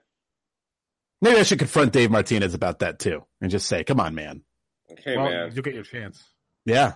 [1.21, 4.43] Maybe I should confront Dave Martinez about that too and just say, come on, man.
[5.03, 6.23] Hey well, man, you'll get your chance.
[6.65, 6.93] Yeah.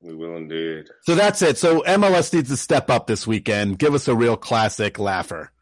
[0.00, 0.88] we will indeed.
[1.02, 1.58] So that's it.
[1.58, 3.78] So MLS needs to step up this weekend.
[3.78, 5.52] Give us a real classic laugher.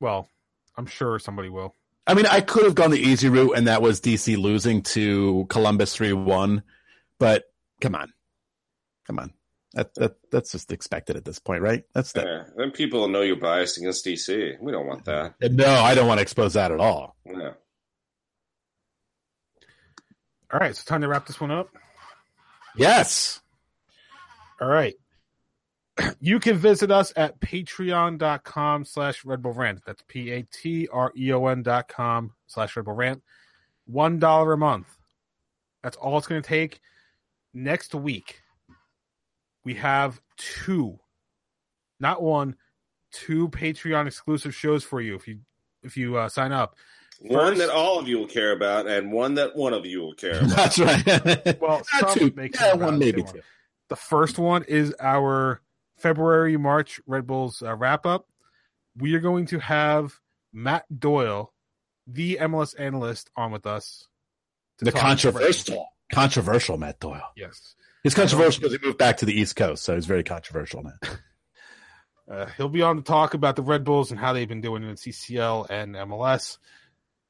[0.00, 0.28] Well,
[0.76, 1.74] I'm sure somebody will.
[2.08, 5.46] I mean, I could have gone the easy route, and that was DC losing to
[5.50, 6.62] Columbus 3 1.
[7.18, 7.44] But
[7.82, 8.12] come on.
[9.06, 9.34] Come on.
[9.74, 11.84] That, that That's just expected at this point, right?
[11.92, 12.44] That's the, Yeah.
[12.56, 14.54] Then people will know you're biased against DC.
[14.58, 15.34] We don't want that.
[15.42, 17.14] No, I don't want to expose that at all.
[17.26, 17.52] No.
[20.50, 21.68] All right, so time to wrap this one up.
[22.74, 23.40] Yes.
[24.62, 24.94] All right.
[26.20, 29.80] You can visit us at patreon.com slash Red Bull Rant.
[29.86, 33.22] That's P A T R E O N dot com slash Red Bull Rant.
[33.86, 34.86] One dollar a month.
[35.82, 36.80] That's all it's going to take.
[37.54, 38.42] Next week,
[39.64, 40.98] we have two,
[41.98, 42.56] not one,
[43.12, 45.38] two Patreon exclusive shows for you if you
[45.82, 46.76] if you uh, sign up.
[47.20, 50.00] One First- that all of you will care about, and one that one of you
[50.00, 50.50] will care about.
[50.50, 51.60] That's right.
[51.60, 52.32] Well, Not some two.
[52.36, 53.40] may Yeah, one, maybe they two.
[53.88, 55.60] The first one is our
[55.98, 58.26] February March Red Bulls uh, wrap up.
[58.96, 60.14] We are going to have
[60.52, 61.52] Matt Doyle,
[62.06, 64.06] the MLS analyst, on with us.
[64.78, 67.30] The controversial, controversial Matt Doyle.
[67.36, 67.74] Yes.
[68.02, 70.92] He's controversial because he moved back to the East Coast, so he's very controversial now.
[72.30, 74.82] Uh, he'll be on to talk about the Red Bulls and how they've been doing
[74.82, 76.58] in CCL and MLS.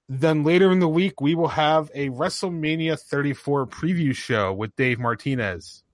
[0.09, 4.99] Then later in the week, we will have a WrestleMania 34 preview show with Dave
[4.99, 5.85] Martinez.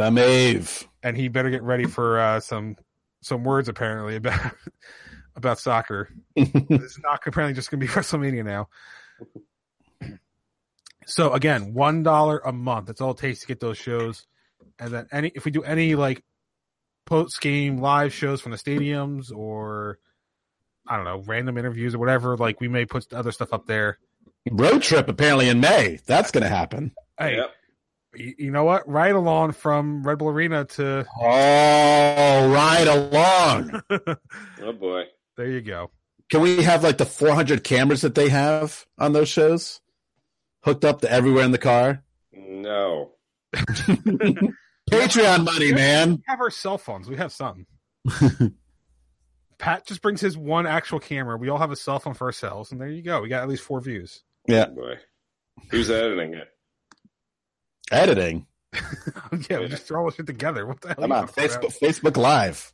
[0.00, 0.88] The Mave.
[1.02, 2.76] and he better get ready for uh, some
[3.20, 4.52] some words apparently about
[5.36, 6.08] about soccer.
[6.36, 8.68] it's not apparently just going to be WrestleMania now.
[11.04, 12.86] So again, one dollar a month.
[12.86, 14.26] That's all it takes to get those shows.
[14.78, 16.22] And then any if we do any like
[17.04, 19.98] post game live shows from the stadiums or
[20.86, 23.98] I don't know random interviews or whatever, like we may put other stuff up there.
[24.50, 25.98] Road trip apparently in May.
[26.06, 26.92] That's going to happen.
[27.18, 27.50] Hey, Yep.
[28.14, 28.88] You, you know what?
[28.88, 33.82] Ride along from Red Bull Arena to Oh, right along.
[34.62, 35.04] Oh boy.
[35.36, 35.46] there.
[35.48, 35.90] You go.
[36.30, 39.80] Can we have like the 400 cameras that they have on those shows
[40.62, 42.02] hooked up to everywhere in the car?
[42.32, 43.12] No.
[44.90, 46.10] Patreon money, man.
[46.16, 47.08] We have our cell phones.
[47.08, 47.66] We have something.
[49.58, 51.36] Pat just brings his one actual camera.
[51.36, 53.20] We all have a cell phone for ourselves, and there you go.
[53.20, 54.22] We got at least four views.
[54.46, 54.66] Yeah.
[54.70, 54.94] Oh boy.
[55.70, 56.48] Who's editing it?
[57.90, 58.46] Editing.
[59.50, 60.64] yeah, we just throw all this shit together.
[60.66, 60.96] What the hell?
[61.00, 61.34] Come are on, about?
[61.36, 62.72] Facebook, Facebook Live.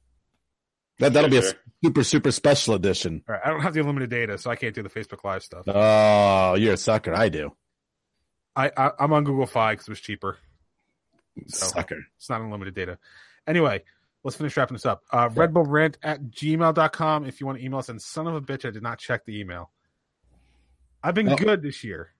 [0.98, 1.52] That, that'll be a Sure.
[1.84, 3.22] super, super special edition.
[3.28, 5.42] All right, I don't have the unlimited data, so I can't do the Facebook Live
[5.42, 5.64] stuff.
[5.68, 7.14] Oh, you're a sucker.
[7.14, 7.52] I do.
[8.54, 10.38] I, I I'm on Google Fi because it was cheaper.
[11.48, 11.98] So Sucker.
[12.16, 12.98] it's not unlimited data.
[13.46, 13.82] Anyway,
[14.24, 15.02] let's finish wrapping this up.
[15.12, 17.90] Uh, Red Bull Rant at gmail.com if you want to email us.
[17.90, 19.70] And son of a bitch, I did not check the email.
[21.02, 21.36] I've been Oh.
[21.36, 22.12] good this year.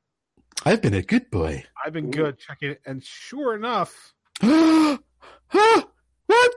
[0.65, 1.65] I've been a good boy.
[1.85, 2.11] I've been Ooh.
[2.11, 4.15] good checking it, and sure enough.
[6.29, 6.53] What?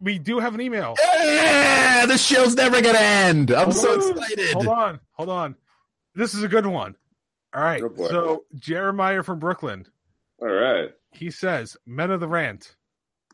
[0.00, 0.94] we do have an email.
[0.98, 3.50] Yeah, this show's never gonna end.
[3.52, 4.18] I'm so on.
[4.18, 4.52] excited.
[4.54, 5.54] Hold on, hold on.
[6.14, 6.96] This is a good one.
[7.54, 7.80] All right.
[7.96, 9.86] So Jeremiah from Brooklyn,
[10.42, 10.90] All right.
[11.12, 12.74] he says, "Men of the Rant,"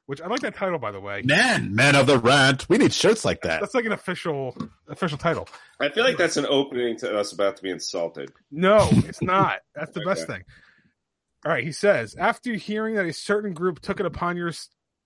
[0.06, 1.22] which I like that title by the way.
[1.24, 2.68] Men, men of the rant.
[2.68, 3.60] We need shirts like that.
[3.60, 4.56] That's like an official
[4.88, 5.48] official title.
[5.80, 8.32] I feel like that's an opening to us about to be insulted.
[8.50, 9.60] No, it's not.
[9.74, 10.42] That's the best thing.
[11.46, 14.50] All right, he says, after hearing that a certain group took it upon your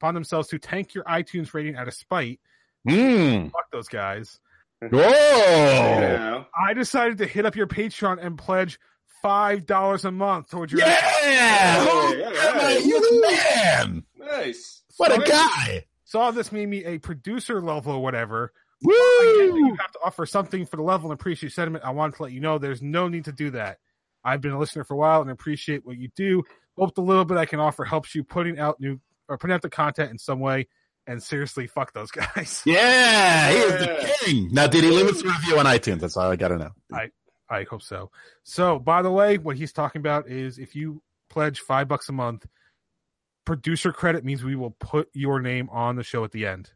[0.00, 2.38] upon themselves to tank your iTunes rating out of spite,
[2.86, 3.50] Mm.
[3.50, 4.38] fuck those guys.
[4.90, 6.44] Whoa.
[6.56, 8.78] I decided to hit up your Patreon and pledge
[9.22, 10.94] five dollars a month towards your Yeah.
[10.94, 12.84] Hey, Oh, all right.
[12.84, 14.04] You're the man.
[14.16, 14.82] Nice.
[14.98, 15.86] What a guy.
[16.04, 18.52] Saw this made me a producer level or whatever.
[18.82, 18.92] Woo.
[18.92, 21.84] you have to offer something for the level and appreciate sentiment.
[21.84, 23.78] I wanted to let you know there's no need to do that.
[24.24, 26.44] I've been a listener for a while and appreciate what you do.
[26.76, 29.62] Hope the little bit I can offer helps you putting out new or putting out
[29.62, 30.68] the content in some way.
[31.06, 32.62] And seriously, fuck those guys.
[32.66, 34.48] Yeah, he is the king.
[34.52, 36.00] Now, did he leave us a review on iTunes?
[36.00, 36.70] That's all I got to know.
[36.92, 37.10] I
[37.50, 38.10] I hope so.
[38.42, 42.12] So, by the way, what he's talking about is if you pledge five bucks a
[42.12, 42.46] month,
[43.48, 46.70] producer credit means we will put your name on the show at the end.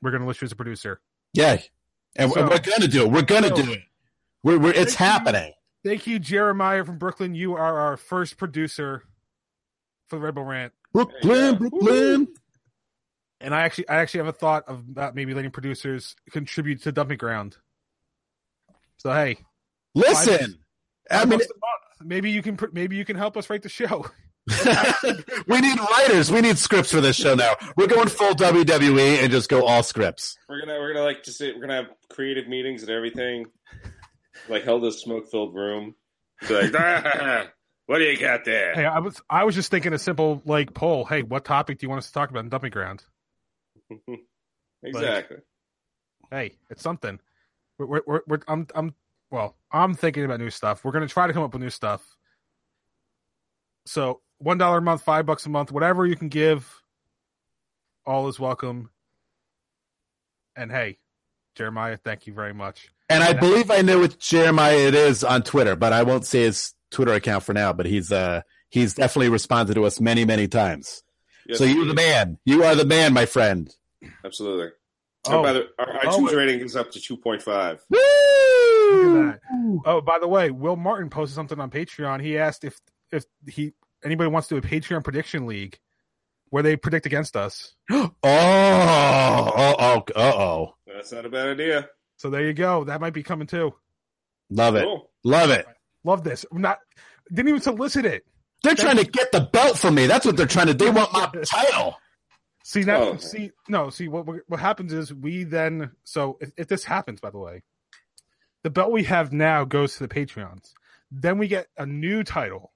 [0.00, 1.02] We're going to list you as a producer.
[1.34, 1.58] Yeah,
[2.16, 3.10] and So- we're gonna do it.
[3.10, 3.82] We're gonna so- do it.
[4.42, 5.06] We're, we're it's Thank you.
[5.06, 5.52] happening.
[5.84, 7.34] Thank you, Jeremiah from Brooklyn.
[7.34, 9.02] You are our first producer
[10.08, 10.72] for the Red Bull Rant.
[10.94, 11.68] Brooklyn, go.
[11.68, 12.28] Brooklyn.
[13.42, 16.92] And I actually, I actually have a thought of about maybe letting producers contribute to
[16.92, 17.58] Dumping Ground.
[18.96, 19.36] So hey,
[19.94, 20.58] Listen,
[21.10, 22.08] I five mean, bucks a month.
[22.08, 24.06] maybe you can, maybe you can help us write the show.
[25.46, 26.30] we need writers.
[26.30, 27.54] We need scripts for this show now.
[27.76, 30.36] We're going full WWE and just go all scripts.
[30.48, 33.46] We're gonna we're gonna like just we're gonna have creative meetings and everything,
[34.48, 35.94] like held in a smoke filled room.
[36.48, 37.46] Be like, "Ah,
[37.86, 38.74] what do you got there?
[38.74, 41.04] Hey, I was, I was just thinking a simple like poll.
[41.04, 43.04] Hey, what topic do you want us to talk about in Dumping Ground?
[44.82, 45.38] exactly.
[46.30, 47.20] Hey, it's something.
[47.78, 48.94] We're, we're, we're, we're I'm, I'm,
[49.30, 50.84] well, I'm thinking about new stuff.
[50.84, 52.04] We're gonna try to come up with new stuff.
[53.86, 56.82] So one dollar a month, five bucks a month, whatever you can give,
[58.04, 58.90] all is welcome.
[60.54, 60.98] And hey,
[61.54, 62.90] Jeremiah, thank you very much.
[63.08, 66.40] And I believe I know what Jeremiah it is on Twitter, but I won't say
[66.42, 67.72] his Twitter account for now.
[67.72, 71.02] But he's uh he's definitely responded to us many many times.
[71.46, 72.38] Yes, so you're the man.
[72.44, 73.72] You are the man, my friend.
[74.24, 74.68] Absolutely.
[75.28, 77.84] Oh, Oh, by the, our Oh, iTunes it- rating is up to two point five.
[77.90, 79.28] Look Woo!
[79.30, 79.40] at that.
[79.84, 82.20] Oh, by the way, Will Martin posted something on Patreon.
[82.22, 82.80] He asked if
[83.12, 83.72] if he
[84.06, 85.78] anybody wants to do a Patreon prediction league
[86.50, 87.74] where they predict against us.
[87.92, 90.74] Oh, oh, oh, uh oh.
[90.86, 91.88] That's not a bad idea.
[92.16, 92.84] So there you go.
[92.84, 93.74] That might be coming too.
[94.50, 94.84] Love it.
[94.84, 95.10] Cool.
[95.24, 95.66] Love it.
[96.04, 96.46] Love this.
[96.50, 96.78] I'm not
[97.32, 98.24] didn't even solicit it.
[98.62, 100.06] They're trying to get the belt from me.
[100.06, 100.74] That's what they're trying to.
[100.74, 100.86] Do.
[100.86, 101.96] They want my title.
[102.64, 103.16] See now, Oh.
[103.18, 105.90] see no, see what what happens is we then.
[106.04, 107.62] So if, if this happens, by the way,
[108.62, 110.72] the belt we have now goes to the Patreons.
[111.10, 112.72] Then we get a new title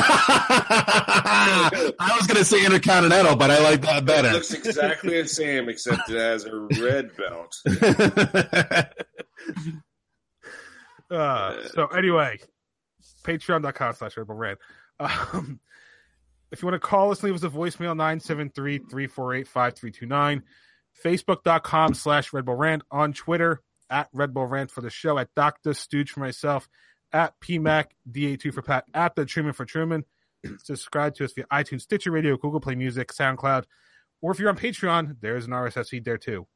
[2.17, 4.31] was going to say Intercontinental, but I like that It better.
[4.31, 7.53] looks exactly the same, except it has a red belt.
[11.11, 12.39] Uh, so anyway,
[13.23, 14.57] patreon.com slash Red Bull Rant.
[14.99, 15.59] Um,
[16.51, 17.93] if you want to call us, leave us a voicemail
[18.89, 20.41] 973-348-5329.
[21.03, 22.83] Facebook.com slash Red Bull Rant.
[22.89, 25.73] On Twitter, at Red Bull Rant for the show, at Dr.
[25.75, 26.67] Stooge for myself,
[27.13, 30.03] at PMAC, DA2 for Pat, at The Truman for Truman.
[30.63, 33.65] Subscribe to us via iTunes, Stitcher Radio, Google Play Music, SoundCloud,
[34.21, 36.47] or if you're on Patreon, there's an RSS feed there too.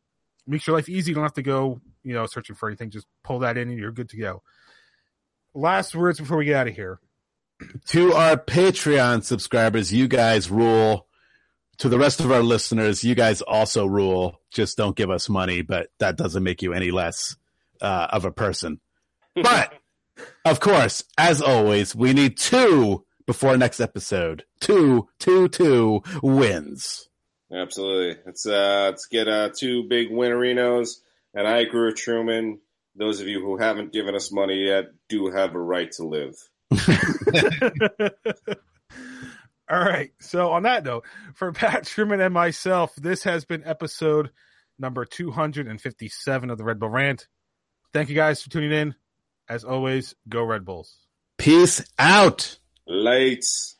[0.48, 1.12] Makes your life easy.
[1.12, 2.90] You don't have to go, you know, searching for anything.
[2.90, 4.42] Just pull that in and you're good to go.
[5.54, 7.00] Last words before we get out of here.
[7.88, 11.08] to our Patreon subscribers, you guys rule.
[11.80, 14.40] To the rest of our listeners, you guys also rule.
[14.50, 17.36] Just don't give us money, but that doesn't make you any less
[17.82, 18.80] uh, of a person.
[19.36, 19.72] But
[20.46, 24.46] of course, as always, we need two before next episode.
[24.60, 27.10] Two, two, two wins.
[27.54, 28.22] Absolutely.
[28.26, 30.98] Let's uh, let's get uh, two big winnerinos.
[31.34, 32.60] And I agree with Truman.
[32.96, 36.36] Those of you who haven't given us money yet do have a right to live.
[39.70, 40.12] All right.
[40.20, 44.32] So on that note, for Pat Truman and myself, this has been episode
[44.80, 47.28] number 257 of the Red Bull Rant.
[47.94, 48.96] Thank you guys for tuning in.
[49.50, 50.98] As always, go Red Bulls.
[51.38, 52.60] Peace out.
[52.86, 53.77] Lights.